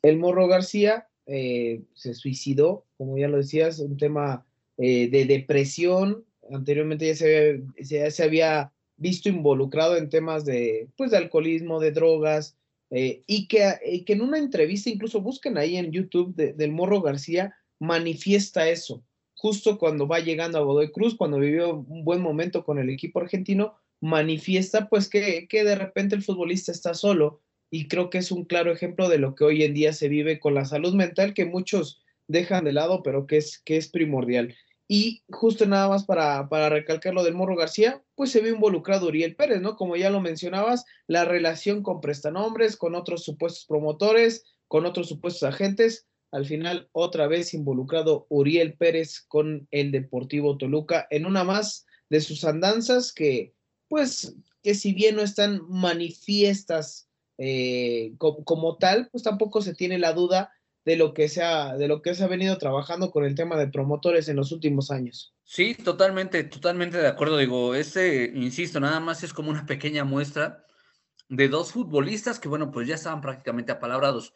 [0.01, 4.45] el Morro García, eh, se suicidó, como ya lo decías, un tema
[4.77, 6.25] eh, de depresión.
[6.51, 11.91] Anteriormente ya se, había, se, había visto involucrado en temas de, pues, de alcoholismo, de
[11.91, 12.55] drogas,
[12.91, 17.55] eh, y, que, que en una entrevista, incluso busquen ahí en YouTube del Morro García,
[17.79, 19.03] manifiesta eso.
[19.33, 23.19] Justo cuando va llegando a Godoy Cruz, cuando vivió un buen momento con el equipo
[23.19, 27.41] argentino, manifiesta pues que, que de repente el futbolista está solo
[27.71, 30.39] y creo que es un claro ejemplo de lo que hoy en día se vive
[30.39, 34.55] con la salud mental que muchos dejan de lado, pero que es, que es primordial.
[34.87, 39.07] Y justo nada más para, para recalcar lo del Morro García, pues se ve involucrado
[39.07, 39.75] Uriel Pérez, ¿no?
[39.75, 45.43] Como ya lo mencionabas, la relación con prestanombres, con otros supuestos promotores, con otros supuestos
[45.43, 51.87] agentes, al final otra vez involucrado Uriel Pérez con el Deportivo Toluca en una más
[52.09, 53.54] de sus andanzas que,
[53.87, 57.05] pues, que si bien no están manifiestas
[57.37, 60.51] eh, como, tal, pues tampoco se tiene la duda
[60.85, 63.57] de lo que se ha, de lo que se ha venido trabajando con el tema
[63.57, 65.33] de promotores en los últimos años.
[65.43, 67.37] Sí, totalmente, totalmente de acuerdo.
[67.37, 70.65] Digo, este, insisto, nada más es como una pequeña muestra
[71.27, 74.33] de dos futbolistas que, bueno, pues ya estaban prácticamente apalabrados.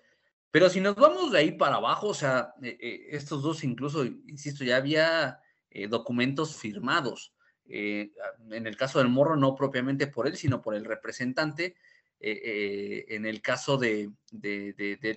[0.51, 4.05] Pero si nos vamos de ahí para abajo, o sea, eh, eh, estos dos incluso,
[4.05, 5.39] insisto, ya había
[5.87, 7.31] documentos firmados.
[7.69, 11.75] En el caso del Morro, no propiamente por él, sino por el representante,
[12.21, 14.11] eh, eh, en el caso de,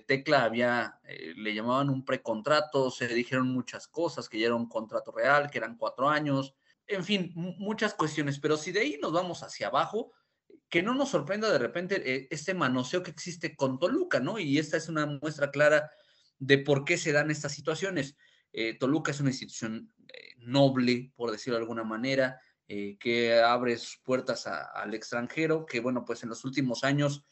[0.07, 4.69] Tecla había, eh, le llamaban un precontrato, se dijeron muchas cosas, que ya era un
[4.69, 6.55] contrato real, que eran cuatro años,
[6.87, 10.13] en fin, muchas cuestiones, pero si de ahí nos vamos hacia abajo,
[10.69, 14.39] que no nos sorprenda de repente este manoseo que existe con Toluca, ¿no?
[14.39, 15.91] Y esta es una muestra clara
[16.39, 18.17] de por qué se dan estas situaciones.
[18.79, 19.93] Toluca es una institución
[20.45, 26.05] noble, por decirlo de alguna manera, eh, que abre sus puertas al extranjero, que bueno,
[26.05, 27.25] pues en los últimos años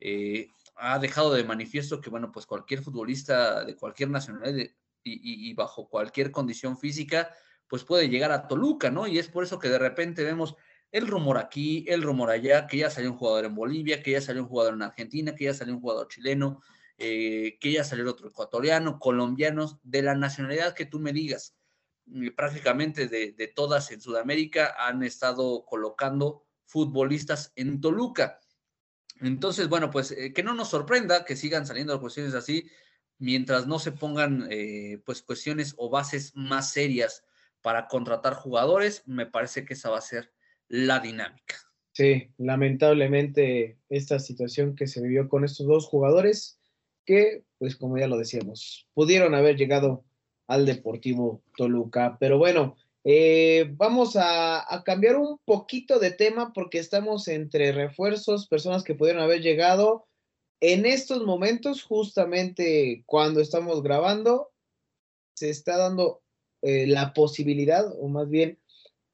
[0.00, 4.70] eh, ha dejado de manifiesto que bueno, pues cualquier futbolista de cualquier nacionalidad
[5.04, 7.34] y, bajo cualquier condición física,
[7.66, 9.06] pues puede llegar a Toluca, ¿no?
[9.06, 10.54] Y es por eso que de repente vemos
[10.90, 14.20] el rumor aquí, el rumor allá, que ya salió un jugador en Bolivia, que ya
[14.20, 16.62] salió un jugador en Argentina, que ya salió un jugador chileno,
[16.96, 21.57] eh, que ya salió otro ecuatoriano, colombianos, de la nacionalidad que tú me digas.
[22.14, 28.40] Eh, prácticamente de, todas en Sudamérica han estado colocando futbolistas en Toluca.
[29.20, 32.70] Entonces, bueno, pues eh, que no nos sorprenda que sigan saliendo cuestiones así
[33.18, 37.24] mientras no se pongan eh, pues cuestiones o bases más serias
[37.62, 40.32] para contratar jugadores, me parece que esa va a ser
[40.68, 41.56] la dinámica.
[41.92, 46.60] Sí, lamentablemente esta situación que se vivió con estos dos jugadores
[47.04, 50.04] que, pues como ya lo decíamos, pudieron haber llegado
[50.48, 52.16] al Deportivo Toluca.
[52.18, 58.82] Pero bueno, eh, vamos a, cambiar un poquito de tema porque estamos entre refuerzos, personas
[58.82, 60.06] que pudieron haber llegado.
[60.60, 64.50] En estos momentos, justamente cuando estamos grabando,
[65.34, 66.22] se está dando
[66.62, 68.58] eh, la posibilidad, o más bien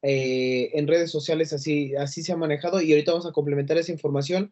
[0.01, 3.91] eh, en redes sociales así, así se ha manejado, y ahorita vamos a complementar esa
[3.91, 4.51] información,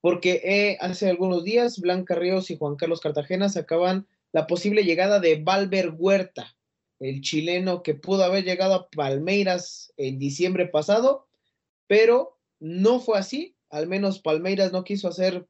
[0.00, 5.20] porque hace algunos días Blanca Ríos y Juan Carlos Cartagena se acaban la posible llegada
[5.20, 6.56] de Valver Huerta,
[7.00, 11.26] el chileno que pudo haber llegado a Palmeiras en diciembre pasado,
[11.86, 13.56] pero no fue así.
[13.70, 15.46] Al menos Palmeiras no quiso hacer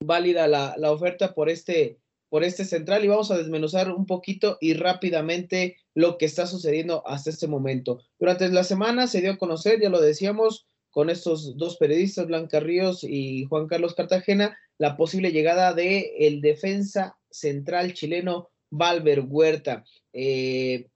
[0.00, 4.74] válida la, oferta por este por este central y vamos a desmenuzar un poquito y
[4.74, 8.00] rápidamente lo que está sucediendo hasta este momento.
[8.18, 12.58] Durante la semana se dio a conocer, ya lo decíamos, con estos dos periodistas, Blanca
[12.58, 19.84] Ríos y Juan Carlos Cartagena, la posible llegada de el defensa central chileno Valver Huerta.
[20.12, 20.88] Eh,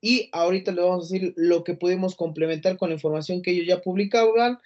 [0.00, 3.66] y ahorita le vamos a decir lo que pudimos complementar con la información que ellos
[3.66, 4.58] ya publicaban,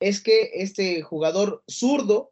[0.00, 2.30] es que este jugador zurdo,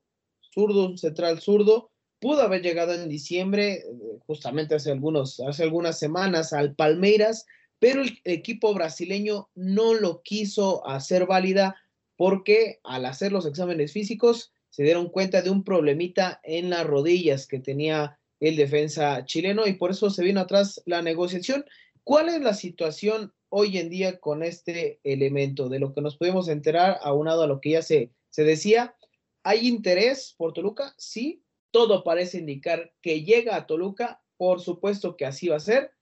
[0.54, 3.84] zurdo, central zurdo, pudo haber llegado en diciembre, eh,
[4.26, 7.46] justamente hace, algunos, hace algunas semanas, al Palmeiras,
[7.78, 11.76] pero el equipo brasileño no lo quiso hacer válida
[12.16, 17.46] porque al hacer los exámenes físicos se dieron cuenta de un problemita en las rodillas
[17.46, 21.64] que tenía el defensa chileno y por eso se vino atrás la negociación.
[22.04, 25.70] ¿Cuál es la situación hoy en día con este elemento?
[25.70, 28.94] De lo que nos podemos enterar, aunado a lo que ya se, se decía,
[29.42, 30.94] ¿hay interés por Toluca?
[30.98, 35.92] Sí, todo parece indicar que llega a Toluca, por supuesto que así va a ser.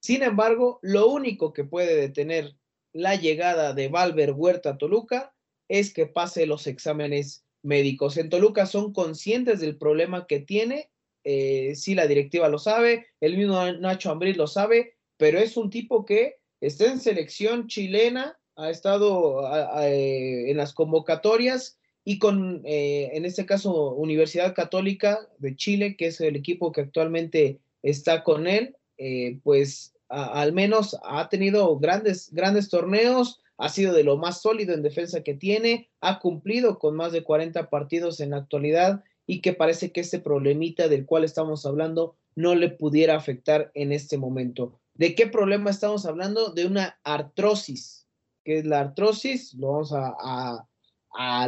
[0.00, 2.54] Sin embargo, lo único que puede detener
[2.92, 5.34] la llegada de Valver Huerta a Toluca
[5.66, 8.16] es que pase los exámenes médicos.
[8.16, 10.90] En Toluca son conscientes del problema que tiene,
[11.24, 15.70] eh, sí la directiva lo sabe, el mismo Nacho Ambriz lo sabe, pero es un
[15.70, 19.42] tipo que está en selección chilena, ha estado
[19.82, 26.06] eh, en las convocatorias y con, eh, en este caso, Universidad Católica de Chile, que
[26.06, 28.76] es el equipo que actualmente está con él,
[29.42, 34.82] pues al menos ha tenido grandes, grandes torneos, ha sido de lo más sólido en
[34.82, 39.52] defensa que tiene, ha cumplido con más de 40 partidos en la actualidad y que
[39.52, 44.80] parece que este problemita del cual estamos hablando no le pudiera afectar en este momento.
[44.94, 46.54] ¿De qué problema estamos hablando?
[46.54, 48.08] De una artrosis,
[48.44, 50.66] que es la artrosis, lo vamos a,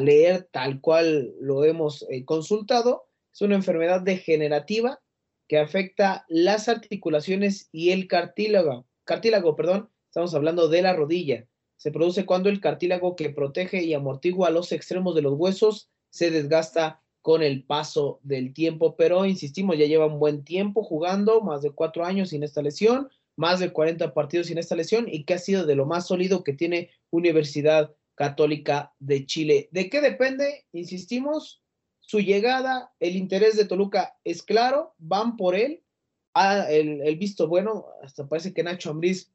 [0.01, 5.01] leer tal cual lo hemos eh, consultado, es una enfermedad degenerativa
[5.49, 11.47] que afecta las articulaciones y el cartílago, cartílago, perdón, estamos hablando de la rodilla
[11.83, 16.31] se produce cuando el cartílago que protege y amortigua los extremos de los huesos se
[16.31, 21.61] desgasta con el paso del tiempo, pero insistimos, ya lleva un buen tiempo jugando, más
[21.61, 25.35] de cuatro años sin esta lesión, más de 40 partidos sin esta lesión y que
[25.35, 29.69] ha sido de lo más sólido que tiene Universidad Católica de Chile.
[29.73, 30.67] ¿De qué depende?
[30.71, 31.65] Insistimos,
[31.99, 35.83] su llegada, el interés de Toluca es claro, van por él,
[36.35, 39.33] ah, el, visto bueno, hasta parece que Nacho Ambriz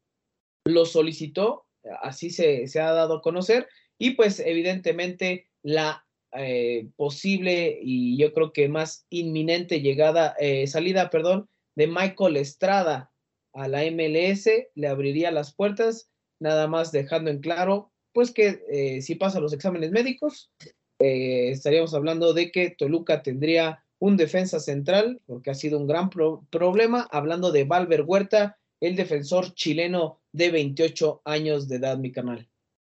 [0.64, 1.67] lo solicitó,
[2.02, 3.67] así se, ha dado a conocer.
[3.97, 11.10] Y pues evidentemente la eh, posible y yo creo que más inminente llegada, eh, salida,
[11.10, 13.12] perdón, de Michael Estrada
[13.54, 19.02] a la MLS le abriría las puertas, nada más dejando en claro, pues que eh,
[19.02, 20.52] si pasa los exámenes médicos,
[21.00, 27.08] estaríamos hablando de que Toluca tendría un defensa central, porque ha sido un gran problema,
[27.12, 32.47] hablando de Valver Huerta, el defensor chileno de 28 años de edad, mi canal.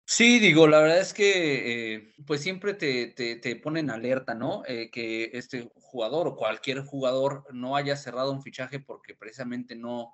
[0.06, 4.64] Sí, digo, la verdad es que eh, pues siempre te, te, ponen alerta, ¿no?
[4.68, 10.14] Eh, que este jugador o cualquier jugador no haya cerrado un fichaje porque precisamente no,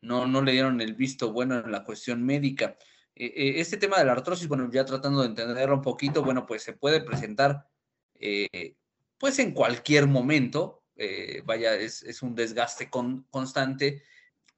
[0.00, 2.78] no, no le dieron el visto bueno en la cuestión médica.
[3.14, 6.62] Eh, este tema de la artrosis, bueno, ya tratando de entenderlo un poquito, bueno, pues
[6.62, 7.66] se puede presentar
[9.18, 10.84] pues en cualquier momento,
[11.44, 14.02] vaya, es, es, un desgaste con, constante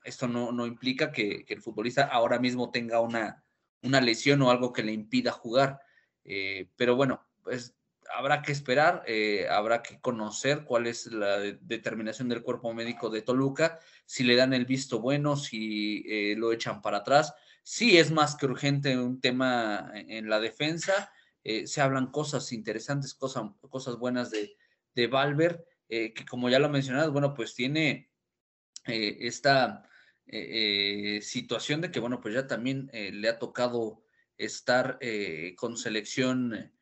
[0.09, 3.44] esto no, implica que, el futbolista ahora mismo tenga una,
[3.83, 5.81] una lesión o algo que le impida jugar.
[6.25, 7.77] Eh, pero bueno, pues
[8.14, 13.23] habrá que esperar, eh, habrá que conocer cuál es la determinación del cuerpo médico de
[13.23, 17.35] Toluca, si le dan el visto bueno, si eh, lo echan para atrás.
[17.62, 21.12] Sí es más que urgente un tema en la defensa,
[21.44, 24.57] se hablan cosas interesantes, cosas, cosas buenas de,
[24.94, 28.11] de Valver, que como ya lo mencionado, bueno, pues tiene
[28.87, 29.88] esta
[30.31, 34.03] eh, eh, situación de que, bueno, pues ya también eh, le ha tocado
[34.37, 35.01] estar
[35.57, 36.73] con selección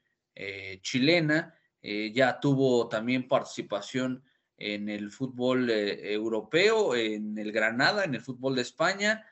[0.83, 4.23] chilena, ya tuvo también participación
[4.59, 9.25] en el fútbol europeo, en el Granada, en el fútbol de España.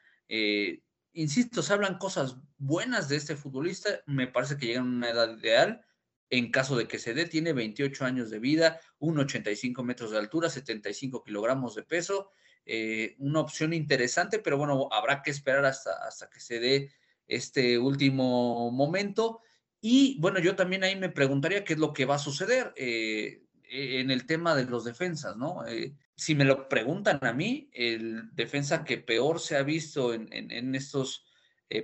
[1.12, 5.36] insisto, se hablan cosas buenas de este futbolista, me parece que llega a una edad
[5.36, 5.84] ideal.
[6.30, 10.48] En caso de que se dé, tiene 28 años de vida, 1,85 metros de altura,
[10.48, 12.30] 75 kilogramos de peso.
[12.66, 16.90] Eh, una opción interesante, pero bueno, habrá que esperar hasta, hasta que se dé
[17.26, 19.40] este último momento.
[19.80, 23.42] Y bueno, yo también ahí me preguntaría qué es lo que va a suceder eh,
[23.64, 25.66] en el tema de los defensas, ¿no?
[25.66, 30.28] Eh, si me lo preguntan a mí, el defensa que peor se ha visto en,
[30.32, 31.26] en, estos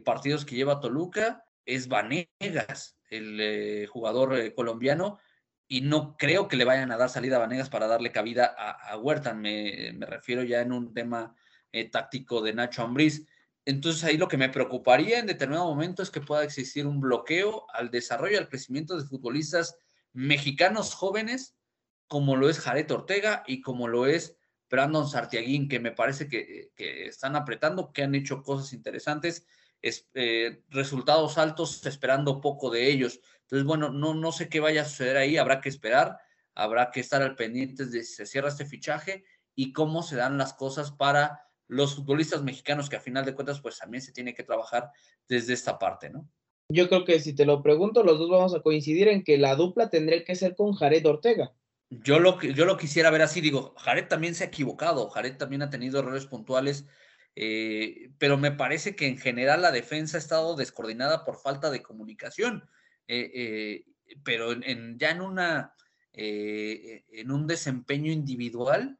[0.04, 5.18] partidos que lleva Toluca es Vanegas, el jugador colombiano,
[5.72, 8.98] y no creo que le vayan a dar salida a Vanegas para darle cabida a,
[8.98, 9.34] Huerta.
[9.34, 11.36] Me, refiero ya en un tema
[11.70, 13.24] eh, táctico de Nacho Ambriz.
[13.64, 17.66] Entonces ahí lo que me preocuparía en determinado momento es que pueda existir un bloqueo
[17.72, 19.78] al desarrollo y al crecimiento de futbolistas
[20.12, 21.54] mexicanos jóvenes,
[22.08, 24.36] como lo es Jared Ortega y como lo es
[24.68, 26.72] Brandon Sartiaguín, que me parece que,
[27.06, 29.46] están apretando, que han hecho cosas interesantes,
[29.82, 33.20] eh, resultados altos, esperando poco de ellos.
[33.50, 36.18] Entonces, bueno, no, no sé qué vaya a suceder ahí, habrá que esperar,
[36.54, 39.24] habrá que estar al pendiente de si se cierra este fichaje
[39.56, 43.60] y cómo se dan las cosas para los futbolistas mexicanos, que a final de cuentas,
[43.60, 44.90] pues también se tiene que trabajar
[45.28, 46.28] desde esta parte, ¿no?
[46.68, 49.56] Yo creo que si te lo pregunto, los dos vamos a coincidir en que la
[49.56, 51.52] dupla tendría que ser con Jared Ortega.
[51.88, 55.62] Yo lo, yo lo quisiera ver así, digo, Jared también se ha equivocado, Jared también
[55.62, 56.86] ha tenido errores puntuales,
[57.34, 61.82] eh, pero me parece que en general la defensa ha estado descoordinada por falta de
[61.82, 62.68] comunicación,
[63.10, 63.84] eh, eh,
[64.22, 65.74] pero ya en, una,
[66.12, 68.98] en un desempeño individual,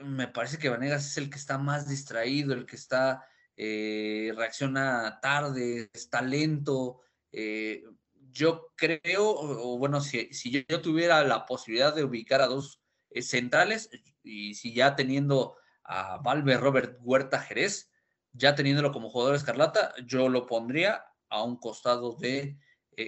[0.00, 3.24] me parece que Vanegas es el que está más distraído, el que está,
[3.56, 7.00] eh, reacciona tarde, está lento.
[7.32, 7.82] Eh,
[8.30, 10.30] yo creo, o, bueno, si,
[10.68, 12.80] yo, tuviera la posibilidad de ubicar a dos
[13.10, 13.90] eh, centrales,
[14.22, 17.90] y si ya teniendo a Valve Robert Huerta Jerez,
[18.32, 22.56] ya teniéndolo como jugador escarlata, yo lo pondría a un costado de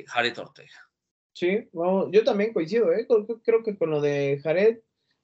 [0.06, 0.90] Jared Ortega.
[1.32, 2.88] Sí, yo también coincido,
[3.42, 4.78] creo que con lo de Jared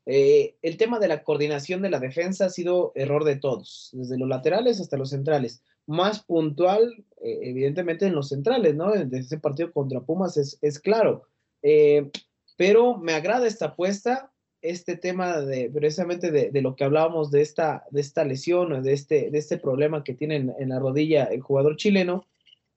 [0.08, 4.16] eh, el tema de la coordinación de la defensa ha sido error de todos, desde
[4.16, 5.62] los laterales hasta los centrales.
[5.86, 8.92] Más puntual, eh, evidentemente, en los centrales, ¿no?
[8.92, 11.26] Desde ese partido contra Pumas es, claro.
[11.62, 12.10] Eh,
[12.56, 17.84] pero me agrada esta apuesta, este tema de precisamente de, lo que hablábamos de esta,
[18.24, 22.26] lesión, de este, de este problema que tiene en, en la rodilla el jugador chileno,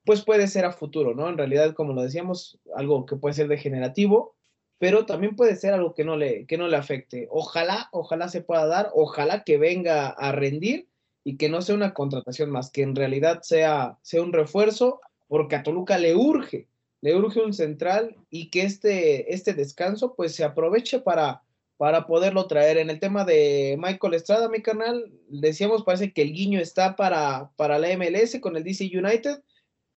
[0.09, 1.29] pues puede ser a futuro, ¿no?
[1.29, 4.35] En realidad, como lo decíamos, algo que puede ser degenerativo,
[4.79, 7.27] pero también puede ser algo que no le, que no le afecte.
[7.29, 10.87] Ojalá, ojalá se pueda dar, ojalá que venga a rendir
[11.23, 15.57] y que no sea una contratación más, que en realidad sea, sea un refuerzo, porque
[15.57, 16.67] a Toluca le urge,
[17.01, 21.43] le urge un central y que este, este descanso pues se aproveche para,
[21.77, 22.79] para poderlo traer.
[22.79, 27.51] En el tema de Michael Estrada, mi canal, decíamos, parece que el guiño está para,
[27.57, 29.43] para la MLS con el DC United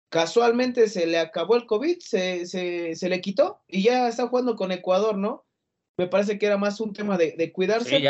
[0.10, 4.72] casualmente se le acabó el COVID, se, se, le quitó y ya está jugando con
[4.72, 5.46] Ecuador, ¿no?
[5.98, 8.02] Me parece que era más un tema de, cuidarse.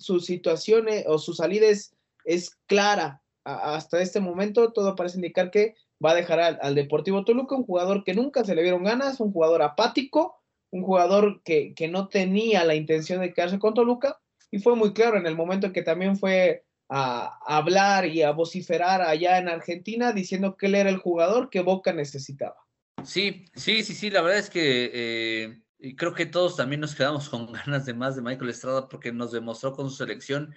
[0.00, 3.22] Su situación o su salida es, clara.
[3.44, 5.74] hasta este momento todo parece indicar que
[6.04, 9.32] va a dejar al, Deportivo Toluca, un jugador que nunca se le vieron ganas, un
[9.32, 10.36] jugador apático,
[10.70, 14.20] un jugador que, que no tenía la intención de quedarse con Toluca
[14.50, 19.02] y fue muy claro en el momento que también fue a, hablar y a vociferar
[19.02, 22.56] allá en Argentina diciendo que él era el jugador que Boca necesitaba.
[23.04, 27.28] Sí, sí, sí, sí, la verdad es que eh, creo que todos también nos quedamos
[27.28, 30.54] con ganas de más de Michael Estrada porque nos demostró con su selección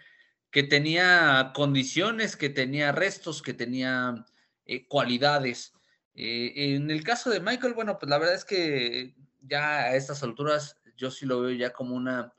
[0.50, 4.26] que tenía condiciones, que tenía restos, que tenía
[4.66, 5.74] eh, cualidades.
[6.14, 10.24] Eh, en el caso de Michael, bueno, pues la verdad es que ya a estas
[10.24, 12.34] alturas yo sí lo veo ya como una,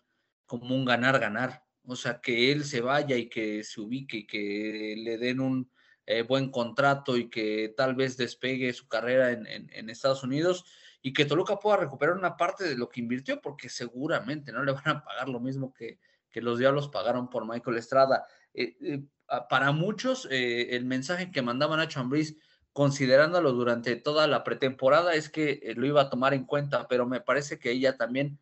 [0.46, 4.94] como un ganar-ganar o sea, que él se vaya y que se ubique y que
[4.98, 5.70] le den un
[6.06, 10.64] eh, buen contrato y que tal vez despegue su carrera en, Estados Unidos
[11.00, 14.72] y que Toluca pueda recuperar una parte de lo que invirtió, porque seguramente no le
[14.72, 15.98] van a pagar lo mismo que,
[16.34, 18.24] los Diablos pagaron por Michael Estrada.
[18.54, 19.02] Eh, eh,
[19.50, 22.36] para muchos, el mensaje que mandaba Nacho Ambriz,
[22.72, 27.20] considerándolo durante toda la pretemporada, es que lo iba a tomar en cuenta, pero me
[27.20, 28.38] parece que ella también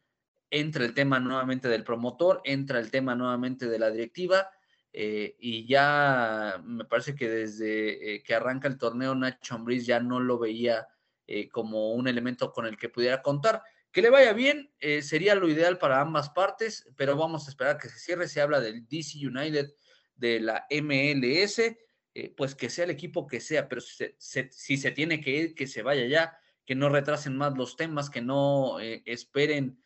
[0.51, 4.51] entra el tema nuevamente del promotor, entra el tema nuevamente de la directiva
[4.92, 10.01] eh, y ya me parece que desde eh, que arranca el torneo Nacho Ambriz ya
[10.01, 10.88] no lo veía
[11.26, 13.62] eh, como un elemento con el que pudiera contar.
[13.92, 14.72] Que le vaya bien
[15.03, 18.28] sería lo ideal para ambas partes, pero vamos a esperar que se cierre.
[18.28, 19.68] Se habla del DC United,
[20.14, 21.61] de la MLS,
[22.36, 25.55] pues que sea el equipo que sea, pero si se, si se tiene que ir,
[25.57, 29.82] que se vaya ya, que no retrasen más los temas, que no esperen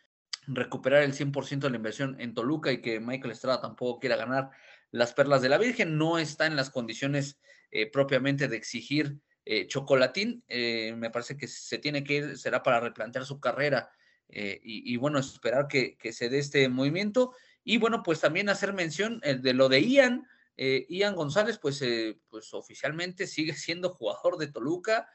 [0.47, 4.51] recuperar el 100% de la inversión en Toluca y que Michael Estrada tampoco quiera ganar
[4.91, 7.41] las perlas de la Virgen, no está en las condiciones
[7.73, 10.45] eh, propiamente de exigir eh, chocolatín.
[10.47, 13.91] Eh, me parece que se tiene que ir, será para replantear su carrera
[14.27, 17.33] y, bueno, esperar que, se dé este movimiento.
[17.63, 20.27] Y bueno, pues también hacer mención de lo de Ian.
[20.57, 21.85] Ian González, pues,
[22.29, 25.09] pues oficialmente sigue siendo jugador de Toluca.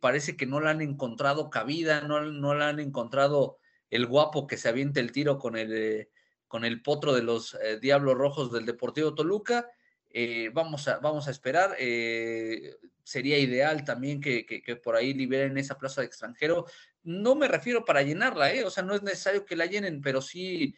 [0.00, 3.58] parece que no le han encontrado cabida, no, no le han encontrado
[3.90, 6.10] el guapo que se avienta el tiro con el, eh,
[6.46, 9.70] con el potro de los eh, Diablos Rojos del Deportivo Toluca.
[10.10, 11.76] Eh, vamos, a, vamos a esperar.
[13.04, 16.66] sería ideal también que, por ahí liberen esa plaza de extranjero.
[17.02, 20.74] No me refiero para llenarla, o sea, no es necesario que la llenen, pero sí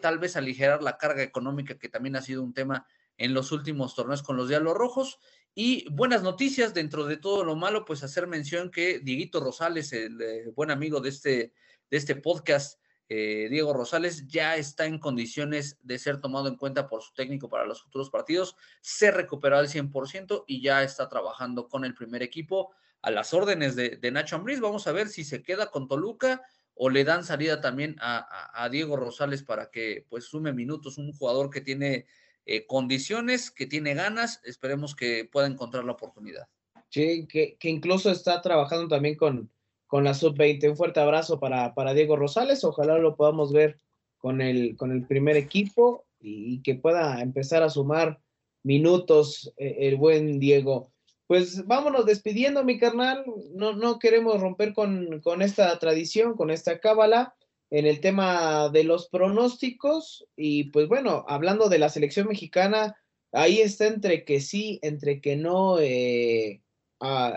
[0.00, 2.86] tal vez aligerar la carga económica, que también ha sido un tema
[3.16, 5.18] en los últimos torneos con los Diablos Rojos.
[5.54, 10.52] Y buenas noticias dentro de todo lo malo, pues hacer mención que Dieguito Rosales, el
[10.54, 11.52] buen amigo de este,
[11.92, 12.80] de este podcast,
[13.10, 17.50] eh, Diego Rosales, ya está en condiciones de ser tomado en cuenta por su técnico
[17.50, 18.56] para los futuros partidos.
[18.80, 22.72] Se recuperó al 100% y ya está trabajando con el primer equipo
[23.02, 24.58] a las órdenes de, Nacho Ambriz.
[24.58, 26.40] Vamos a ver si se queda con Toluca
[26.74, 31.50] o le dan salida también a, Diego Rosales para que pues sume minutos, un jugador
[31.50, 32.06] que tiene
[32.46, 36.48] eh, condiciones, que tiene ganas, esperemos que pueda encontrar la oportunidad.
[36.88, 39.50] Sí, que, incluso está trabajando también con,
[39.92, 40.70] con la sub-20.
[40.70, 43.78] Un fuerte abrazo para, para, Diego Rosales, ojalá lo podamos ver
[44.16, 48.18] con el, con el primer equipo y, que pueda empezar a sumar
[48.62, 50.90] minutos eh, el buen Diego.
[51.26, 53.22] Pues vámonos despidiendo, mi carnal.
[53.54, 57.34] No, no queremos romper con, con esta tradición, con esta cábala
[57.68, 62.96] en el tema de los pronósticos y pues bueno, hablando de la selección mexicana,
[63.30, 66.62] ahí está entre que sí, entre que no eh,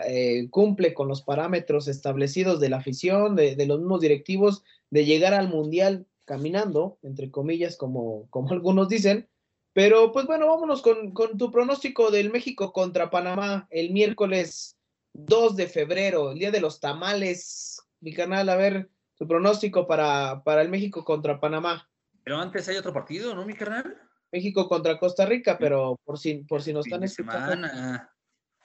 [0.06, 5.34] eh, cumple con los parámetros establecidos de la afición, de, los mismos directivos, de llegar
[5.34, 9.28] al mundial caminando, entre comillas, como, como algunos dicen.
[9.72, 14.78] Pero pues bueno, vámonos con, con tu pronóstico del México contra Panamá el miércoles
[15.12, 17.82] 2 de febrero, el día de los tamales.
[18.00, 21.88] Mi canal, a ver, su pronóstico para, para el México contra Panamá.
[22.24, 23.96] Pero antes hay otro partido, ¿no, mi carnal?
[24.32, 27.68] México contra Costa Rica, pero por si, por si nos están escuchando.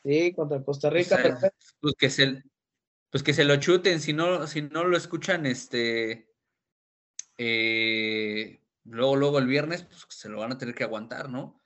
[0.03, 1.39] Sí, contra Costa Rica.
[1.79, 2.43] pues, que se,
[3.09, 6.29] pues que se lo chuten, si no, si no lo escuchan, este
[7.37, 11.59] eh, luego, luego el viernes, pues se lo van a tener que aguantar, ¿no?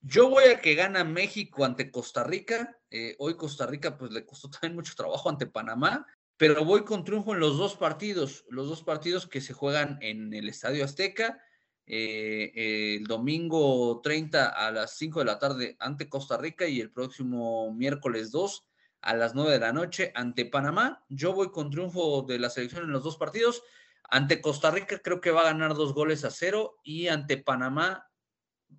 [0.00, 2.78] Yo voy a que gana México ante Costa Rica.
[2.90, 6.06] Eh, hoy Costa Rica, pues le costó también mucho trabajo ante Panamá
[6.42, 10.34] pero voy con triunfo en los dos partidos, los dos partidos que se juegan en
[10.34, 11.40] el Estadio Azteca,
[11.86, 16.90] eh, el domingo 30 a las 5 de la tarde ante Costa Rica y el
[16.90, 18.66] próximo miércoles 2
[19.02, 21.04] a las 9 de la noche ante Panamá.
[21.08, 23.62] Yo voy con triunfo de la selección en los dos partidos.
[24.08, 28.08] Ante Costa Rica creo que va a ganar dos goles a cero y ante Panamá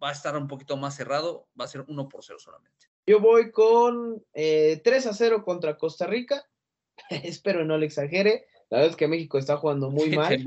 [0.01, 2.87] va a estar un poquito más cerrado, va a ser uno por cero solamente.
[3.05, 6.45] Yo voy con eh, 3 a 0 contra Costa Rica
[7.09, 8.45] espero no le exagere.
[8.69, 10.43] La verdad es que México está jugando muy mal.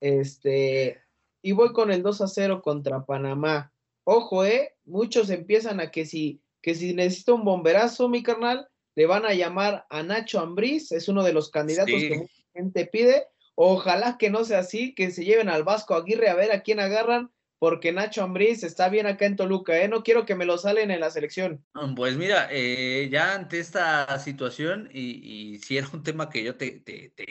[0.00, 1.00] Este,
[1.42, 3.72] y voy con el 2 a 0 contra Panamá.
[4.04, 9.06] Ojo, eh, muchos empiezan a que si, que si necesita un bomberazo, mi carnal, le
[9.06, 13.26] van a llamar a Nacho Ambriz, es uno de los candidatos que mucha gente pide.
[13.54, 16.80] Ojalá que no sea así, que se lleven al Vasco Aguirre a ver a quién
[16.80, 17.30] agarran
[17.62, 19.86] porque Nacho Ambriz está bien acá en Toluca, ¿eh?
[19.86, 21.64] No quiero que me lo salen en la selección.
[21.94, 26.82] Pues mira, eh, ya ante esta situación, y, si era un tema que yo te,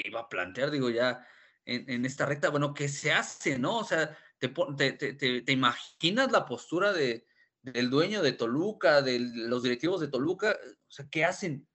[0.06, 1.28] iba a plantear, digo, ya
[1.66, 3.80] en, esta recta, bueno, ¿qué se hace, no?
[3.80, 7.26] O sea, te, te imaginas la postura de,
[7.62, 11.68] del dueño de Toluca, de los directivos de Toluca, o sea, ¿qué hacen?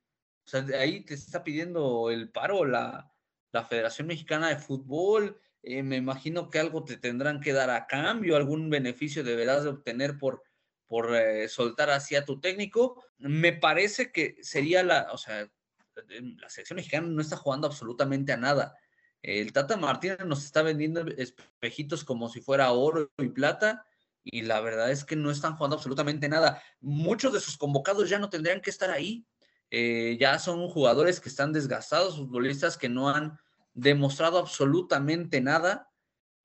[0.45, 3.13] O sea, ahí te está pidiendo el paro la,
[3.53, 7.87] la Federación Mexicana de Fútbol, eh, me imagino que algo te tendrán que dar a
[7.87, 10.43] cambio, algún beneficio deberás de obtener por,
[10.87, 13.03] por eh, soltar así a tu técnico.
[13.19, 15.49] Me parece que sería la, o sea,
[16.09, 18.77] la selección mexicana no está jugando absolutamente a nada.
[19.23, 23.85] El Tata Martínez nos está vendiendo espejitos como si fuera oro y plata
[24.23, 26.61] y la verdad es que no están jugando absolutamente nada.
[26.81, 29.25] Muchos de sus convocados ya no tendrían que estar ahí.
[29.71, 33.39] Eh, ya son jugadores que están desgastados, futbolistas que no han
[33.75, 35.91] demostrado absolutamente nada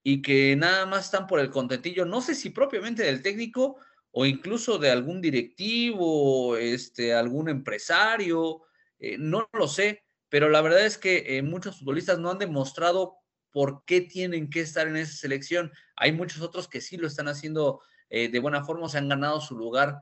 [0.03, 3.78] y que nada más están por el contentillo, no sé si propiamente del técnico
[4.11, 8.63] o incluso de algún directivo, este, algún empresario,
[8.99, 13.18] eh, no lo sé, pero la verdad es que eh, muchos futbolistas no han demostrado
[13.52, 15.72] por qué tienen que estar en esa selección.
[15.96, 19.40] Hay muchos otros que sí lo están haciendo eh, de buena forma, se han ganado
[19.42, 20.02] su lugar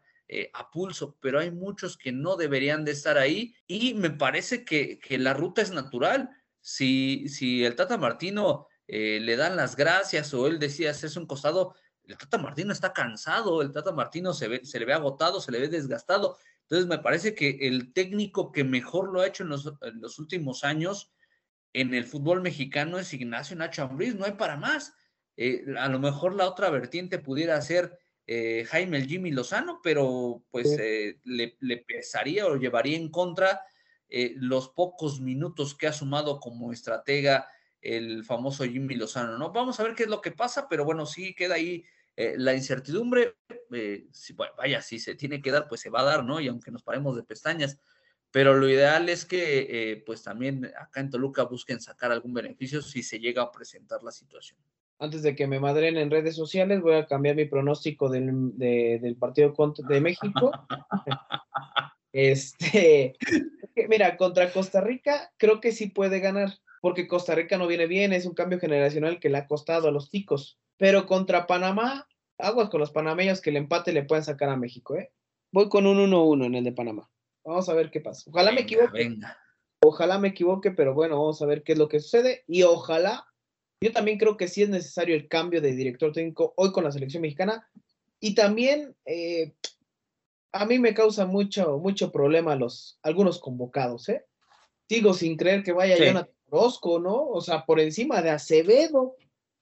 [0.54, 5.00] a pulso, pero hay muchos que no deberían de estar ahí y me parece que,
[5.18, 6.30] la ruta es natural
[6.62, 11.28] si, si el Tata Martino eh, le dan las gracias o él decía hacerse un
[11.28, 11.76] costado,
[12.06, 15.52] el Tata Martino está cansado, el Tata Martino se, ve, se le ve agotado, se
[15.52, 16.40] le ve desgastado.
[16.70, 21.12] Entonces me parece que el técnico que mejor lo ha hecho en los, últimos años
[21.74, 24.94] en el fútbol mexicano es Ignacio Nacho Ambriz, no hay para más.
[25.36, 27.98] Eh, a lo mejor la otra vertiente pudiera ser
[28.28, 30.78] eh, Jaime el Jimmy Lozano, pero pues
[31.24, 33.62] le, le, pesaría o llevaría en contra
[34.08, 37.48] eh, los pocos minutos que ha sumado como estratega
[37.82, 39.52] el famoso Jimmy Lozano, ¿no?
[39.52, 41.86] Vamos a ver qué es lo que pasa, pero bueno, sí queda ahí
[42.20, 43.38] eh, la incertidumbre,
[43.72, 46.42] eh, si, bueno, vaya, si se tiene que dar, pues se va a dar, ¿no?
[46.42, 47.80] Y aunque nos paremos de pestañas,
[48.30, 52.82] pero lo ideal es que, eh, pues también acá en Toluca busquen sacar algún beneficio
[52.82, 54.60] si se llega a presentar la situación.
[54.98, 59.16] Antes de que me madren en redes sociales, voy a cambiar mi pronóstico del, del
[59.16, 59.54] partido
[59.88, 60.52] de México.
[62.12, 63.16] este,
[63.88, 66.50] mira, contra Costa Rica creo que sí puede ganar,
[66.82, 69.92] porque Costa Rica no viene bien, es un cambio generacional que le ha costado a
[69.92, 70.60] los ticos.
[70.78, 72.08] Pero contra Panamá,
[72.38, 75.12] aguas con los panameños que el empate le pueden sacar a México, ¿eh?
[75.52, 77.10] Voy con un 1-1 en el de Panamá.
[77.44, 78.30] Vamos a ver qué pasa.
[78.30, 79.18] Ojalá me equivoque.
[79.82, 82.44] Ojalá me equivoque, pero bueno, vamos a ver qué es lo que sucede.
[82.48, 83.26] Y ojalá,
[83.82, 86.92] yo también creo que sí es necesario el cambio de director técnico hoy con la
[86.92, 87.68] selección mexicana.
[88.20, 89.54] Y también eh,
[90.52, 94.26] a mí me causa mucho, mucho problema los, algunos convocados, ¿eh?
[94.88, 97.28] Sigo sin creer que vaya Jonathan Orozco, ¿no?
[97.28, 99.16] O sea, por encima de Acevedo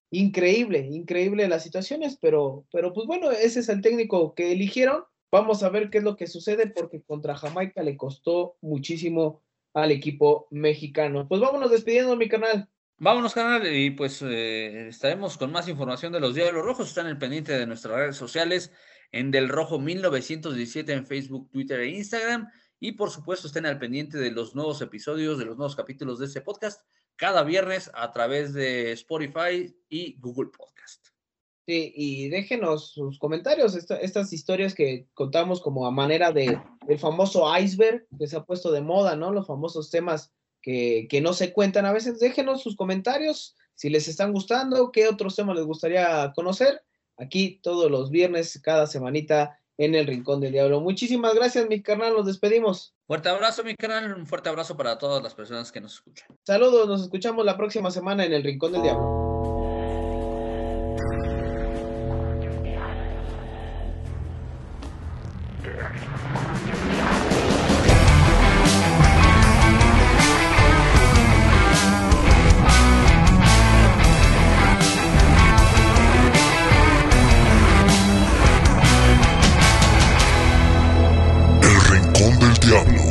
[0.09, 5.03] increíble, increíble las situaciones, pero, pero pues bueno, ese es el técnico que eligieron.
[5.31, 9.41] Vamos a ver qué es lo que sucede porque contra Jamaica le costó muchísimo
[9.73, 11.27] al equipo mexicano.
[11.27, 12.69] Pues vámonos despidiendo, mi canal.
[12.99, 16.87] Vámonos, canal, y pues eh, estaremos con más información de los Diablos Rojos.
[16.87, 18.71] Están el pendiente de nuestras redes sociales
[19.11, 22.47] en Del Rojo 1917 en Facebook, Twitter e Instagram.
[22.79, 26.25] Y por supuesto, estén al pendiente de los nuevos episodios, de los nuevos capítulos de
[26.27, 26.81] este podcast
[27.15, 31.07] cada viernes a través de Spotify y Google Podcast.
[31.65, 37.45] Sí, y déjenos sus comentarios, estas historias que contamos como a manera de el famoso
[37.57, 39.33] iceberg que se ha puesto de moda, ¿no?
[39.33, 42.19] Los famosos temas que, que no se cuentan a veces.
[42.19, 46.81] Déjenos sus comentarios si les están gustando, qué otros temas les gustaría conocer.
[47.17, 50.81] Aquí todos los viernes, cada semanita en el Rincón del Diablo.
[50.81, 52.13] Muchísimas gracias, mi carnal.
[52.13, 52.93] Nos despedimos.
[53.05, 54.13] Fuerte abrazo, mi canal.
[54.13, 56.27] Un fuerte abrazo para todas las personas que nos escuchan.
[56.43, 56.87] Saludos.
[56.87, 59.16] Nos escuchamos la próxima semana en el Rincón del Diablo.
[82.67, 83.06] Diablo.